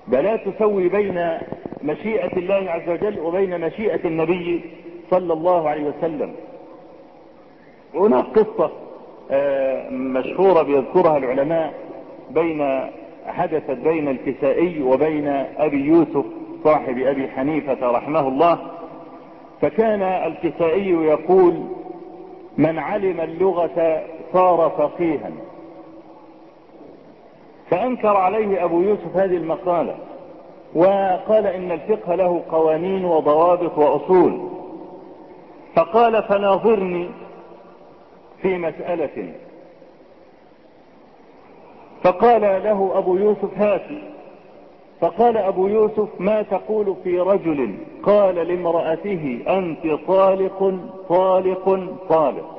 بلا 0.07 0.35
تسوي 0.35 0.89
بين 0.89 1.37
مشيئة 1.83 2.37
الله 2.37 2.71
عز 2.71 2.89
وجل 2.89 3.19
وبين 3.19 3.61
مشيئة 3.61 4.07
النبي 4.07 4.61
صلى 5.11 5.33
الله 5.33 5.69
عليه 5.69 5.83
وسلم. 5.83 6.33
هناك 7.95 8.25
قصة 8.25 8.71
مشهورة 9.91 10.61
بيذكرها 10.61 11.17
العلماء 11.17 11.73
بين 12.29 12.89
حدثت 13.25 13.77
بين 13.77 14.07
الكسائي 14.07 14.81
وبين 14.81 15.27
أبي 15.57 15.85
يوسف 15.85 16.25
صاحب 16.63 16.97
أبي 16.97 17.27
حنيفة 17.27 17.91
رحمه 17.91 18.27
الله. 18.27 18.59
فكان 19.61 20.01
الكسائي 20.01 20.89
يقول 20.89 21.63
من 22.57 22.79
علم 22.79 23.21
اللغة 23.21 24.03
صار 24.33 24.71
فقيها. 24.77 25.31
فأنكر 27.69 28.17
عليه 28.17 28.63
أبو 28.65 28.81
يوسف 28.81 29.15
هذه 29.17 29.37
المقالة 29.37 29.95
وقال 30.75 31.47
إن 31.47 31.71
الفقه 31.71 32.15
له 32.15 32.41
قوانين 32.51 33.05
وضوابط 33.05 33.77
وأصول. 33.77 34.49
فقال 35.75 36.23
فناظرني 36.23 37.09
في 38.41 38.57
مسألة. 38.57 39.33
فقال 42.03 42.41
له 42.41 42.91
أبو 42.97 43.17
يوسف 43.17 43.57
هاتي 43.57 44.03
فقال 45.01 45.37
أبو 45.37 45.67
يوسف 45.67 46.07
ما 46.19 46.41
تقول 46.41 46.95
في 47.03 47.19
رجل؟ 47.19 47.75
قال 48.03 48.35
لامرأته 48.35 49.39
أنت 49.47 49.99
طالق 50.07 50.79
طالق 51.09 51.79
طالق. 52.09 52.52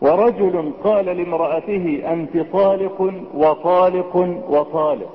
ورجل 0.00 0.72
قال 0.84 1.04
لامرأته 1.04 2.02
أنت 2.12 2.52
طالق 2.52 3.12
وطالق 3.34 4.16
وطالق. 4.48 5.10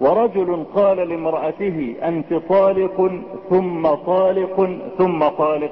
ورجل 0.00 0.64
قال 0.74 0.96
لامرأته 0.96 1.94
أنت 2.02 2.34
طالق 2.34 3.10
ثم 3.50 3.88
طالق 3.88 4.78
ثم 4.98 5.28
طالق. 5.28 5.70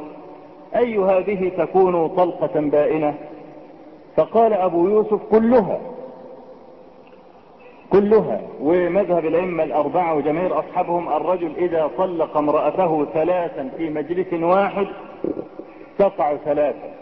أي 0.77 0.99
هذه 0.99 1.49
تكون 1.59 2.09
طلقة 2.09 2.61
بائنة؟ 2.61 3.15
فقال 4.17 4.53
أبو 4.53 4.89
يوسف 4.89 5.21
كلها 5.31 5.81
كلها. 7.93 8.41
ومذهب 8.63 9.27
الأئمة 9.27 9.65
الأربعة 9.65 10.15
وجماهير 10.15 10.59
أصحابهم 10.59 11.09
الرجل 11.09 11.53
إذا 11.57 11.91
طلق 11.99 12.37
امرأته 12.37 13.05
ثلاثا 13.15 13.71
في 13.77 13.91
مجلس 13.91 14.33
واحد 14.33 14.87
تقع 15.99 16.37
ثلاثا. 16.37 16.98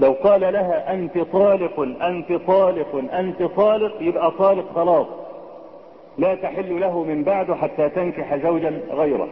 لو 0.00 0.12
قال 0.12 0.40
لها 0.40 0.94
أنت 0.94 1.18
طالق 1.18 1.80
أنت 2.02 2.32
طالق 2.32 3.04
أنت 3.12 3.42
طالق 3.42 3.92
يبقى 4.00 4.30
طالق 4.30 4.64
خلاص. 4.74 5.06
لا 6.18 6.34
تحل 6.34 6.80
له 6.80 7.02
من 7.02 7.24
بعده 7.24 7.54
حتى 7.54 7.88
تنكح 7.88 8.36
زوجا 8.36 8.80
غيره. 8.90 9.28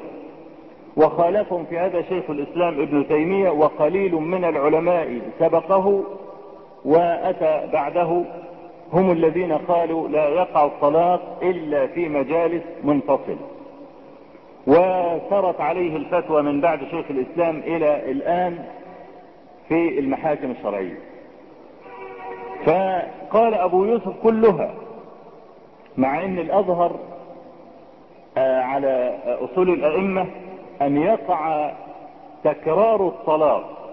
وخالفهم 0.96 1.64
في 1.64 1.78
هذا 1.78 2.02
شيخ 2.02 2.30
الإسلام 2.30 2.80
ابن 2.80 3.08
تيمية 3.08 3.50
وقليل 3.50 4.14
من 4.14 4.44
العلماء 4.44 5.20
سبقه 5.38 6.02
وأتى 6.84 7.68
بعده. 7.72 8.22
هم 8.92 9.10
الذين 9.10 9.52
قالوا 9.52 10.08
لا 10.08 10.28
يقع 10.28 10.64
الطلاق 10.64 11.38
إلا 11.42 11.86
في 11.86 12.08
مجالس 12.08 12.62
منفصل. 12.84 13.36
وسرت 14.66 15.60
عليه 15.60 15.96
الفتوى 15.96 16.42
من 16.42 16.60
بعد 16.60 16.78
شيخ 16.90 17.06
الإسلام 17.10 17.58
إلى 17.58 18.10
الآن. 18.10 18.58
في 19.72 19.98
المحاكم 19.98 20.50
الشرعية. 20.50 20.98
فقال 22.64 23.54
أبو 23.54 23.84
يوسف 23.84 24.12
كلها 24.22 24.74
مع 25.96 26.24
أن 26.24 26.38
الأظهر 26.38 26.96
على 28.36 29.18
أصول 29.26 29.70
الأئمة 29.70 30.26
أن 30.82 30.96
يقع 30.96 31.72
تكرار 32.44 33.06
الطلاق. 33.06 33.92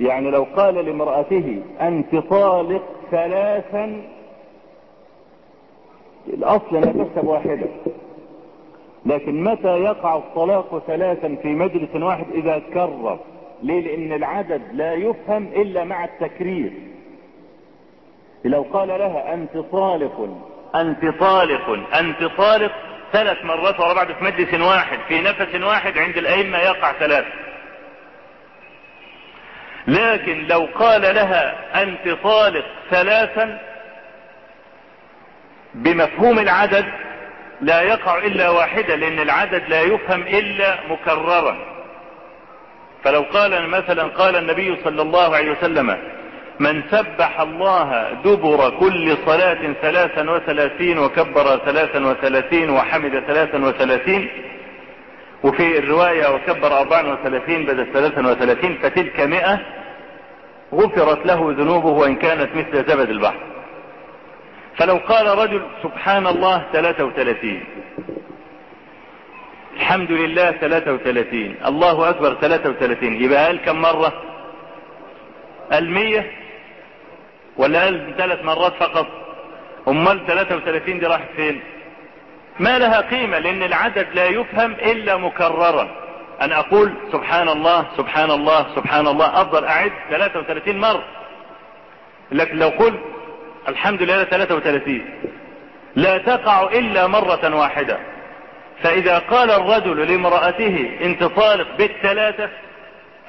يعني 0.00 0.30
لو 0.30 0.46
قال 0.56 0.74
لامرأته 0.74 1.62
أنت 1.80 2.16
طالق 2.16 2.82
ثلاثا 3.10 4.02
الأصل 6.26 6.76
أنها 6.76 7.04
تحسب 7.04 7.26
واحدة. 7.26 7.68
لكن 9.06 9.44
متى 9.44 9.78
يقع 9.78 10.16
الطلاق 10.16 10.82
ثلاثا 10.86 11.34
في 11.42 11.48
مجلس 11.48 11.96
واحد 11.96 12.26
إذا 12.34 12.58
تكرر؟ 12.58 13.18
ليه؟ 13.62 13.80
لأن 13.80 14.12
العدد 14.12 14.62
لا 14.72 14.92
يفهم 14.92 15.46
إلا 15.46 15.84
مع 15.84 16.04
التكرير. 16.04 16.72
لو 18.44 18.62
قال 18.72 18.88
لها 18.88 19.34
أنت 19.34 19.56
طالق 19.56 20.42
أنت 20.74 21.06
طالق 21.20 21.94
أنت 21.98 22.24
طالق 22.24 22.72
ثلاث 23.12 23.44
مرات 23.44 23.80
ورا 23.80 23.94
بعض 23.94 24.12
في 24.12 24.24
مجلس 24.24 24.60
واحد 24.60 24.98
في 25.08 25.20
نفس 25.20 25.54
واحد 25.54 25.98
عند 25.98 26.16
الأئمة 26.16 26.58
يقع 26.58 26.92
ثلاث. 26.92 27.24
لكن 29.86 30.46
لو 30.46 30.68
قال 30.74 31.02
لها 31.02 31.82
أنت 31.82 32.08
طالق 32.08 32.64
ثلاثا 32.90 33.60
بمفهوم 35.74 36.38
العدد 36.38 36.84
لا 37.60 37.82
يقع 37.82 38.18
إلا 38.18 38.50
واحدة 38.50 38.94
لأن 38.94 39.18
العدد 39.18 39.62
لا 39.68 39.82
يفهم 39.82 40.22
إلا 40.22 40.78
مكررا. 40.90 41.73
فلو 43.04 43.24
قال 43.32 43.70
مثلا 43.70 44.02
قال 44.02 44.36
النبي 44.36 44.76
صلى 44.84 45.02
الله 45.02 45.36
عليه 45.36 45.50
وسلم 45.50 45.96
من 46.60 46.82
سبح 46.90 47.40
الله 47.40 48.12
دبر 48.24 48.70
كل 48.70 49.16
صلاة 49.26 49.72
ثلاثا 49.82 50.30
وثلاثين 50.30 50.98
وكبر 50.98 51.56
ثلاثا 51.56 52.06
وثلاثين 52.06 52.70
وحمد 52.70 53.18
ثلاثا 53.26 53.58
وثلاثين 53.58 54.28
وفي 55.42 55.78
الرواية 55.78 56.34
وكبر 56.34 56.78
أربعا 56.78 57.02
وثلاثين 57.02 57.66
بدل 57.66 57.92
ثلاثا 57.92 58.26
وثلاثين 58.26 58.78
فتلك 58.82 59.20
مئة 59.20 59.60
غفرت 60.74 61.26
له 61.26 61.54
ذنوبه 61.58 61.90
وإن 61.90 62.16
كانت 62.16 62.56
مثل 62.56 62.84
زبد 62.90 63.10
البحر. 63.10 63.40
فلو 64.76 64.96
قال 64.96 65.38
رجل 65.38 65.62
سبحان 65.82 66.26
الله 66.26 66.62
ثلاثة 66.72 67.04
وثلاثين 67.04 67.64
الحمد 69.76 70.10
لله 70.10 70.50
ثلاثة 70.50 70.92
وثلاثين. 70.92 71.56
الله 71.66 72.10
أكبر 72.10 72.34
ثلاثة 72.34 72.70
وثلاثين. 72.70 73.22
يبقى 73.22 73.46
قال 73.46 73.58
كم 73.64 73.76
مرة؟ 73.80 74.12
قال 75.72 75.90
مية 75.90 76.30
ولا 77.56 77.84
قال 77.84 78.14
ثلاث 78.18 78.44
مرات 78.44 78.72
فقط؟ 78.72 79.06
أمال 79.88 80.26
33 80.26 80.98
دي 80.98 81.06
راحت 81.06 81.28
فين؟ 81.36 81.60
ما 82.60 82.78
لها 82.78 83.00
قيمة 83.00 83.38
لأن 83.38 83.62
العدد 83.62 84.06
لا 84.14 84.26
يفهم 84.26 84.72
إلا 84.72 85.16
مكررا. 85.16 85.88
أنا 86.40 86.58
أقول 86.58 86.92
سبحان 87.12 87.48
الله 87.48 87.86
سبحان 87.96 88.30
الله 88.30 88.66
سبحان 88.76 89.06
الله. 89.06 89.40
أفضل 89.42 89.64
أعد 89.64 89.92
33 90.10 90.78
مرة. 90.78 91.04
لكن 92.32 92.56
لو 92.56 92.68
قلت 92.68 93.00
الحمد 93.68 94.02
لله 94.02 94.24
33 94.24 95.04
لا 95.96 96.18
تقع 96.18 96.62
إلا 96.62 97.06
مرة 97.06 97.56
واحدة. 97.56 98.13
فإذا 98.82 99.18
قال 99.18 99.50
الرجل 99.50 100.08
لامرأته 100.12 100.98
انت 101.02 101.24
طالق 101.24 101.66
بالثلاثة 101.78 102.48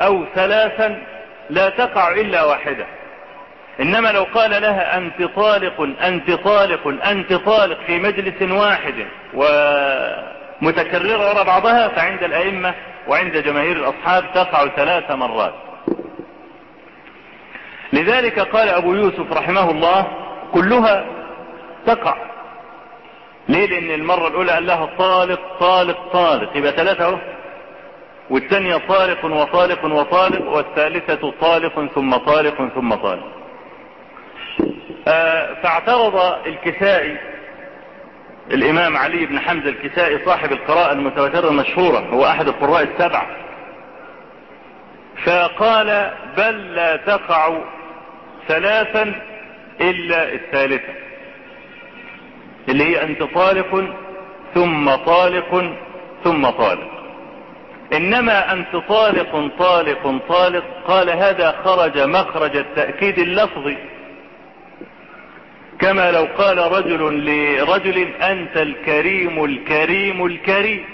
أو 0.02 0.26
ثلاثا 0.36 1.04
لا 1.50 1.70
تقع 1.70 2.12
إلا 2.12 2.44
واحدة. 2.44 2.86
إنما 3.80 4.12
لو 4.12 4.24
قال 4.24 4.62
لها 4.62 4.98
انت 4.98 5.24
طالق 5.24 5.82
انت 6.02 6.32
طالق 6.32 7.08
انت 7.08 7.34
طالق 7.34 7.78
في 7.88 8.00
مجلس 8.00 8.42
واحد 8.42 9.08
ومتكررة 9.34 11.30
وراء 11.30 11.44
بعضها 11.44 11.88
فعند 11.88 12.24
الأئمة 12.24 12.74
وعند 13.08 13.38
جماهير 13.38 13.76
الأصحاب 13.76 14.24
تقع 14.34 14.68
ثلاث 14.68 15.12
مرات. 15.12 15.54
لذلك 17.94 18.40
قال 18.40 18.70
أبو 18.70 18.94
يوسف 18.94 19.32
رحمه 19.32 19.72
الله 19.72 20.08
كلها 20.54 21.06
تقع. 21.86 22.35
ليه؟ 23.50 23.66
لأن 23.68 23.92
المرة 24.02 24.28
الأولى 24.28 24.52
قال 24.52 24.66
لها 24.68 24.86
طالق 24.98 25.58
طالق 25.60 26.12
طالق. 26.14 26.58
يبقى 26.58 26.72
ثلاثة 26.72 27.06
أهو. 27.06 27.18
والثانية 28.30 28.78
طالق 28.78 29.26
وطالق 29.26 29.86
وطالق 29.86 30.50
والثالثة 30.50 31.34
طالق 31.42 31.86
ثم 31.96 32.16
طالق 32.16 32.68
ثم 32.76 32.94
طالق. 32.96 33.28
آه 35.08 35.54
فاعترض 35.64 36.16
الكسائي 36.46 37.18
الإمام 38.52 38.98
علي 38.98 39.26
بن 39.26 39.40
حمزة 39.40 39.70
الكسائي 39.70 40.26
صاحب 40.26 40.52
القراءة 40.52 40.92
المتواترة 40.92 41.50
المشهورة 41.50 42.00
هو 42.00 42.26
أحد 42.26 42.48
القراء 42.48 42.84
السبعة. 42.84 43.28
فقال 45.26 46.12
بل 46.38 46.76
لا 46.76 46.96
تقع 46.96 47.58
ثلاثا 48.48 49.22
إلا 49.82 50.34
الثالثة. 50.34 50.94
اللي 52.70 52.84
هي 52.84 53.04
أنت 53.04 53.24
طالق 53.24 53.96
ثم 54.54 54.96
طالق 54.96 55.76
ثم 56.24 56.50
طالق. 56.50 56.92
إنما 57.94 58.54
أنت 58.54 58.76
طالق 58.76 59.50
طالق 59.60 60.22
طالق. 60.30 60.64
قال 60.88 61.10
هذا 61.10 61.52
خرج 61.64 62.00
مخرج 62.00 62.58
التأكيد 62.58 63.20
اللفظي. 63.20 63.78
كما 65.80 66.12
لو 66.12 66.28
قال 66.38 66.58
رجل 66.58 67.26
لرجل 67.26 67.98
أنت 68.22 68.58
الكريم 68.58 69.44
الكريم 69.46 70.26
الكريم. 70.26 70.86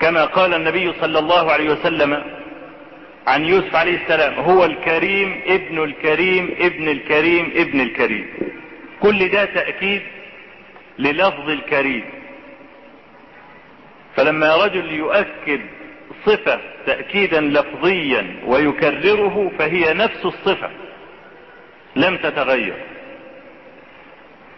كما 0.00 0.24
قال 0.24 0.54
النبي 0.54 0.92
صلى 1.00 1.18
الله 1.18 1.52
عليه 1.52 1.70
وسلم 1.70 2.24
عن 3.26 3.44
يوسف 3.44 3.76
عليه 3.76 4.02
السلام 4.02 4.34
هو 4.34 4.64
الكريم 4.64 5.40
ابن 5.46 5.84
الكريم 5.84 6.54
ابن 6.60 6.88
الكريم 6.88 7.52
ابن 7.56 7.80
الكريم. 7.80 8.26
كل 9.02 9.28
ده 9.28 9.44
تأكيد 9.44 10.02
للفظ 10.98 11.50
الكريم. 11.50 12.04
فلما 14.16 14.56
رجل 14.56 14.92
يؤكد 14.92 15.60
صفة 16.26 16.60
تأكيدا 16.86 17.40
لفظيا 17.40 18.36
ويكرره 18.46 19.52
فهي 19.58 19.94
نفس 19.94 20.26
الصفة 20.26 20.70
لم 21.96 22.16
تتغير. 22.16 22.76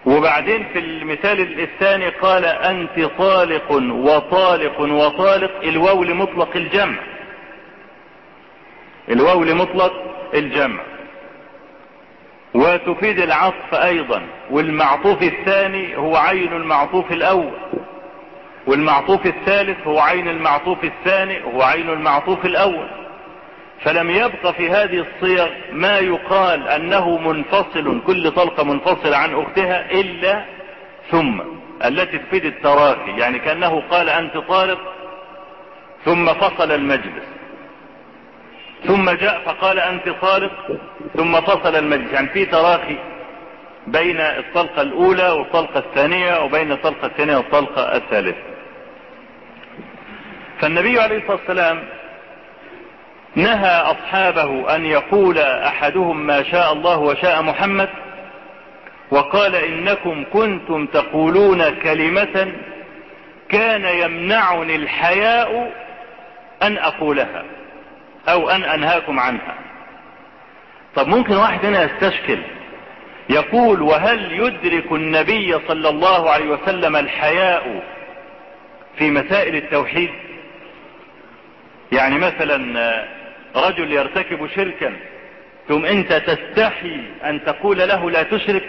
وبعدين 0.06 0.64
في 0.72 0.78
المثال 0.78 1.60
الثاني 1.60 2.08
قال 2.08 2.44
أنت 2.44 3.00
طالق 3.18 3.72
وطالق 3.92 4.80
وطالق 4.80 5.60
الواو 5.62 6.04
لمطلق 6.04 6.56
الجمع. 6.56 6.98
الواو 9.08 9.44
لمطلق 9.44 9.92
الجمع. 10.34 10.89
وتفيد 12.54 13.18
العطف 13.18 13.74
أيضا 13.74 14.22
والمعطوف 14.50 15.22
الثاني 15.22 15.96
هو 15.96 16.16
عين 16.16 16.52
المعطوف 16.52 17.12
الأول. 17.12 17.52
والمعطوف 18.66 19.26
الثالث 19.26 19.86
هو 19.86 19.98
عين 19.98 20.28
المعطوف 20.28 20.84
الثاني 20.84 21.44
هو 21.44 21.62
عين 21.62 21.90
المعطوف 21.90 22.46
الأول. 22.46 22.88
فلم 23.82 24.10
يبق 24.10 24.50
في 24.50 24.70
هذه 24.70 25.06
الصيغ 25.06 25.48
ما 25.72 25.98
يقال 25.98 26.68
أنه 26.68 27.18
منفصل 27.18 28.00
كل 28.06 28.30
طلقة 28.30 28.64
منفصلة 28.64 29.16
عن 29.16 29.34
أختها 29.34 29.90
إلا 29.90 30.44
ثم 31.10 31.40
التي 31.84 32.18
تفيد 32.18 32.44
التراخي. 32.44 33.10
يعني 33.18 33.38
كأنه 33.38 33.82
قال 33.90 34.08
أنت 34.08 34.36
طالق 34.36 34.80
ثم 36.04 36.26
فصل 36.26 36.72
المجلس. 36.72 37.39
ثم 38.86 39.10
جاء 39.10 39.40
فقال 39.44 39.78
أنت 39.78 40.08
طالق 40.08 40.52
ثم 41.16 41.40
فصل 41.40 41.76
المجلس. 41.76 42.12
يعني 42.12 42.28
في 42.28 42.46
تراخي 42.46 42.96
بين 43.86 44.20
الطلقة 44.20 44.82
الأولى 44.82 45.28
والطلقة 45.28 45.78
الثانية 45.78 46.44
وبين 46.44 46.72
الطلقة 46.72 47.06
الثانية 47.06 47.36
والطلقة 47.36 47.96
الثالثة. 47.96 48.42
فالنبي 50.60 51.00
عليه 51.00 51.16
الصلاة 51.16 51.36
والسلام 51.36 51.82
نهى 53.34 53.80
أصحابه 53.80 54.76
أن 54.76 54.86
يقول 54.86 55.38
أحدهم 55.38 56.26
ما 56.26 56.42
شاء 56.42 56.72
الله 56.72 56.98
وشاء 56.98 57.42
محمد 57.42 57.88
وقال 59.10 59.54
إنكم 59.54 60.24
كنتم 60.32 60.86
تقولون 60.86 61.70
كلمة 61.70 62.52
كان 63.48 63.84
يمنعني 63.84 64.76
الحياء 64.76 65.72
أن 66.62 66.78
أقولها. 66.78 67.44
أو 68.28 68.50
أن 68.50 68.64
أنهاكم 68.64 69.18
عنها. 69.18 69.54
طب 70.94 71.08
ممكن 71.08 71.36
واحد 71.36 71.66
هنا 71.66 71.82
يستشكل 71.84 72.38
يقول 73.30 73.82
وهل 73.82 74.32
يدرك 74.32 74.92
النبي 74.92 75.58
صلى 75.68 75.88
الله 75.88 76.30
عليه 76.30 76.48
وسلم 76.48 76.96
الحياء 76.96 77.82
في 78.98 79.10
مسائل 79.10 79.56
التوحيد؟ 79.56 80.10
يعني 81.92 82.18
مثلا 82.18 83.06
رجل 83.56 83.92
يرتكب 83.92 84.46
شركا 84.46 84.96
ثم 85.68 85.84
أنت 85.84 86.12
تستحي 86.12 87.00
أن 87.24 87.44
تقول 87.44 87.78
له 87.78 88.10
لا 88.10 88.22
تشرك؟ 88.22 88.68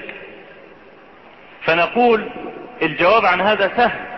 فنقول 1.64 2.30
الجواب 2.82 3.26
عن 3.26 3.42
هذا 3.42 3.72
سهل. 3.78 4.11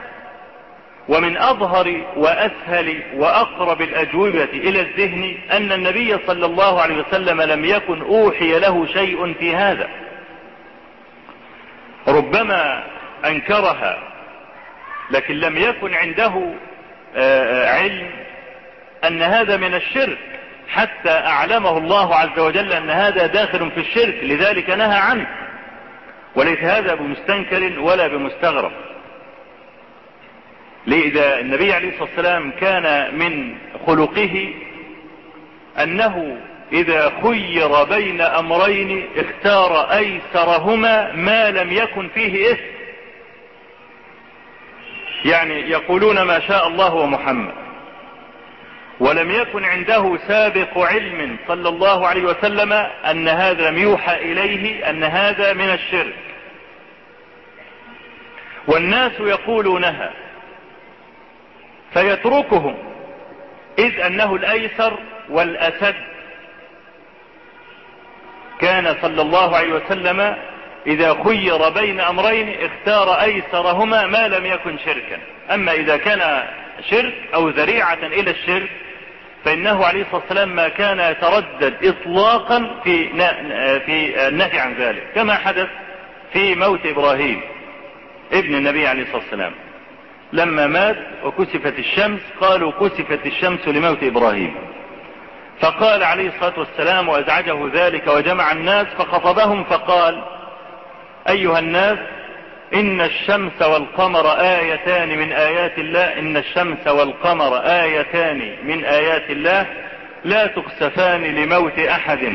ومن 1.08 1.38
أظهر 1.38 2.02
وأسهل 2.16 3.04
وأقرب 3.16 3.82
الأجوبة 3.82 4.44
إلى 4.44 4.82
الذهن 4.82 5.38
أن 5.52 5.72
النبي 5.72 6.18
صلى 6.28 6.46
الله 6.46 6.82
عليه 6.82 6.96
وسلم 6.96 7.42
لم 7.42 7.66
يكن 7.66 8.02
أوحي 8.02 8.60
له 8.60 8.86
شيء 8.86 9.34
في 9.34 9.56
هذا. 9.56 9.90
ربما 12.08 12.84
أنكرها 13.26 14.04
لكن 15.12 15.34
لم 15.34 15.58
يكن 15.58 15.94
عنده 15.94 16.54
علم 17.68 18.10
أن 19.08 19.22
هذا 19.22 19.58
من 19.58 19.74
الشرك. 19.74 20.18
حتى 20.70 21.12
أعلمه 21.12 21.78
الله 21.78 22.16
عز 22.16 22.40
وجل 22.40 22.74
أن 22.74 22.90
هذا 22.90 23.26
داخل 23.26 23.72
في 23.72 23.80
الشرك 23.80 24.20
لذلك 24.24 24.70
نهى 24.70 24.98
عنه. 24.98 25.28
وليس 26.36 26.60
هذا 26.60 26.96
بمستنكر 26.96 27.80
ولا 27.80 28.08
بمستغرب. 28.08 28.72
لذا 30.88 31.40
النبي 31.40 31.74
عليه 31.74 31.90
الصلاة 31.90 32.04
والسلام 32.04 32.52
كان 32.52 33.16
من 33.18 33.56
خلقه 33.88 34.54
أنه 35.84 36.38
إذا 36.74 37.14
خير 37.24 37.84
بين 37.84 38.22
أمرين 38.22 39.08
اختار 39.16 39.92
أيسرهما 39.92 41.12
ما 41.12 41.52
لم 41.52 41.72
يكن 41.72 42.10
فيه 42.10 42.52
إثم. 42.52 42.62
يعني 45.26 45.54
يقولون 45.54 46.22
ما 46.22 46.40
شاء 46.40 46.68
الله 46.68 46.94
ومحمد. 46.94 47.54
ولم 49.00 49.32
يكن 49.32 49.66
عنده 49.66 50.18
سابق 50.28 50.78
علم 50.78 51.38
صلى 51.48 51.70
الله 51.70 52.08
عليه 52.08 52.24
وسلم 52.24 52.74
أن 53.12 53.28
هذا 53.28 53.70
لم 53.70 53.78
يوحى 53.78 54.16
إليه 54.16 54.90
أن 54.90 55.04
هذا 55.04 55.54
من 55.54 55.70
الشرك. 55.70 56.16
والناس 58.68 59.12
يقولونها 59.20 60.14
فيتركهم 61.94 62.76
إذ 63.80 64.00
أنه 64.00 64.36
الأيسر 64.36 65.00
والأسد. 65.30 65.96
كان 68.60 68.96
صلى 69.02 69.22
الله 69.22 69.56
عليه 69.56 69.74
وسلم 69.74 70.36
إذا 70.88 71.24
خير 71.24 71.70
بين 71.70 72.00
أمرين 72.00 72.56
اختار 72.62 73.22
أيسرهما 73.22 74.06
ما 74.06 74.28
لم 74.28 74.46
يكن 74.46 74.78
شركا. 74.78 75.20
أما 75.54 75.72
إذا 75.72 75.98
كان 75.98 76.44
شرك 76.90 77.14
أو 77.34 77.50
ذريعة 77.50 77.94
إلى 78.04 78.32
الشرك 78.32 78.70
فإنه 79.46 79.86
عليه 79.86 80.02
الصلاة 80.02 80.22
والسلام 80.22 80.56
ما 80.56 80.70
كان 80.70 81.00
يتردد 81.00 81.74
اطلاقا 81.84 82.82
في 82.84 83.10
في 83.86 84.28
النهي 84.28 84.60
عن 84.60 84.74
ذلك 84.74 85.04
كما 85.16 85.36
حدث 85.36 85.68
في 86.34 86.56
موت 86.56 86.86
إبراهيم 86.86 87.42
ابن 88.34 88.56
النبي 88.56 88.88
عليه 88.88 89.02
الصلاة 89.02 89.18
والسلام. 89.18 89.54
لما 90.34 90.68
مات 90.68 90.98
وكسفت 91.24 91.80
الشمس 91.80 92.22
قالوا 92.42 92.72
كسفت 92.72 93.26
الشمس 93.26 93.68
لموت 93.68 94.04
إبراهيم. 94.04 94.56
فقال 95.62 96.04
عليه 96.04 96.28
الصلاة 96.28 96.60
والسلام 96.60 97.10
وأزعجه 97.10 97.70
ذلك 97.74 98.08
وجمع 98.08 98.52
الناس 98.52 98.88
فخطبهم 98.88 99.64
فقال 99.64 100.24
أيها 101.30 101.60
الناس 101.60 101.98
إن 102.74 103.02
الشمس 103.02 103.62
والقمر 103.62 104.28
آيتان 104.32 105.10
من 105.10 105.32
آيات 105.32 105.80
الله 105.80 106.20
إن 106.20 106.38
الشمس 106.38 106.88
والقمر 106.88 107.58
آيتان 107.58 108.56
من 108.64 108.86
آيات 108.86 109.30
الله 109.30 109.66
لا 110.26 110.48
تكسفان 110.48 111.24
لموت 111.24 111.80
أحد. 111.80 112.34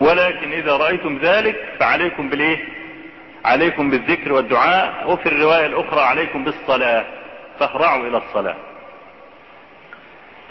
ولكن 0.00 0.52
إذا 0.52 0.76
رأيتم 0.76 1.18
ذلك 1.22 1.56
فعليكم 1.80 2.28
بالإيه؟ 2.28 2.77
عليكم 3.48 3.90
بالذكر 3.90 4.32
والدعاء 4.32 5.10
وفي 5.10 5.26
الرواية 5.26 5.66
الأخرى 5.66 6.00
عليكم 6.00 6.44
بالصلاة 6.44 7.04
فاخرعوا 7.60 8.06
إلى 8.06 8.16
الصلاة. 8.18 8.56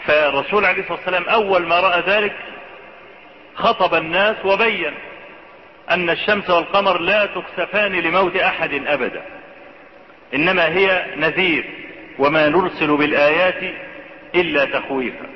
فالرسول 0.04 0.64
عليه 0.64 0.80
الصلاة 0.82 0.98
والسلام 0.98 1.24
أول 1.24 1.66
ما 1.66 1.80
رأى 1.80 2.00
ذلك 2.00 2.36
خطب 3.54 3.94
الناس 3.94 4.36
وبين 4.44 4.94
أن 5.90 6.10
الشمس 6.10 6.50
والقمر 6.50 6.98
لا 6.98 7.26
تكسفان 7.26 7.92
لموت 7.92 8.36
أحد 8.36 8.74
أبدا. 8.86 9.22
إنما 10.34 10.68
هي 10.68 11.06
نذير 11.16 11.64
وما 12.18 12.48
نرسل 12.48 12.96
بالآيات 12.96 13.74
إلا 14.34 14.64
تخويفا. 14.64 15.26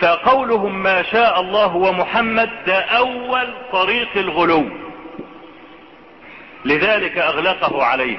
فقولهم 0.00 0.82
ما 0.82 1.02
شاء 1.02 1.40
الله 1.40 1.76
ومحمد 1.76 2.50
ده 2.66 2.80
أول 2.80 3.54
طريق 3.72 4.08
الغلو. 4.16 4.85
لذلك 6.66 7.18
أغلقه 7.18 7.84
عليه. 7.84 8.16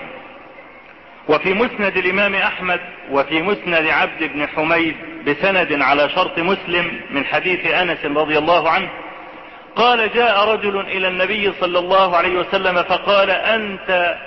وفي 1.28 1.54
مسند 1.54 1.98
الإمام 1.98 2.36
أحمد 2.36 2.80
وفي 3.12 3.42
مسند 3.42 3.88
عبد 3.88 4.24
بن 4.24 4.48
حميد 4.48 4.96
بسند 5.28 5.82
على 5.82 6.10
شرط 6.10 6.40
مسلم 6.40 7.02
من 7.10 7.26
حديث 7.26 7.66
أنس 7.66 8.06
رضي 8.06 8.38
الله 8.38 8.70
عنه 8.70 8.90
قال 9.76 10.14
جاء 10.14 10.50
رجل 10.50 10.80
إلى 10.80 11.08
النبي 11.08 11.52
صلى 11.60 11.80
الله 11.80 12.18
عليه 12.18 12.40
وسلم 12.40 12.84
فقال 12.84 13.30
أنت 13.30 14.18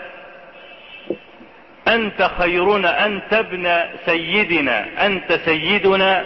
أنت 1.89 2.31
خيرنا 2.39 3.07
أنت 3.07 3.33
ابن 3.33 3.81
سيدنا 4.07 5.07
أنت 5.07 5.33
سيدنا 5.33 6.25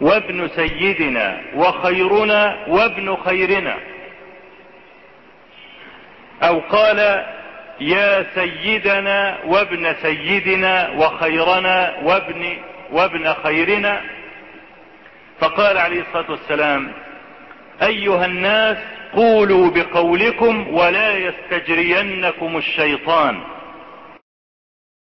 وابن 0.00 0.48
سيدنا 0.48 1.40
وخيرنا 1.54 2.56
وابن 2.68 3.16
خيرنا. 3.16 3.76
أو 6.42 6.60
قال 6.60 7.24
يا 7.80 8.26
سيدنا 8.34 9.38
وابن 9.46 9.94
سيدنا 10.02 10.90
وخيرنا 10.90 11.94
وابن 12.02 12.56
وابن 12.90 13.34
خيرنا. 13.42 14.00
فقال 15.40 15.78
عليه 15.78 16.00
الصلاة 16.00 16.30
والسلام 16.30 16.92
أيها 17.82 18.26
الناس 18.26 18.76
قولوا 19.14 19.70
بقولكم 19.70 20.74
ولا 20.74 21.16
يستجرينكم 21.16 22.56
الشيطان. 22.56 23.40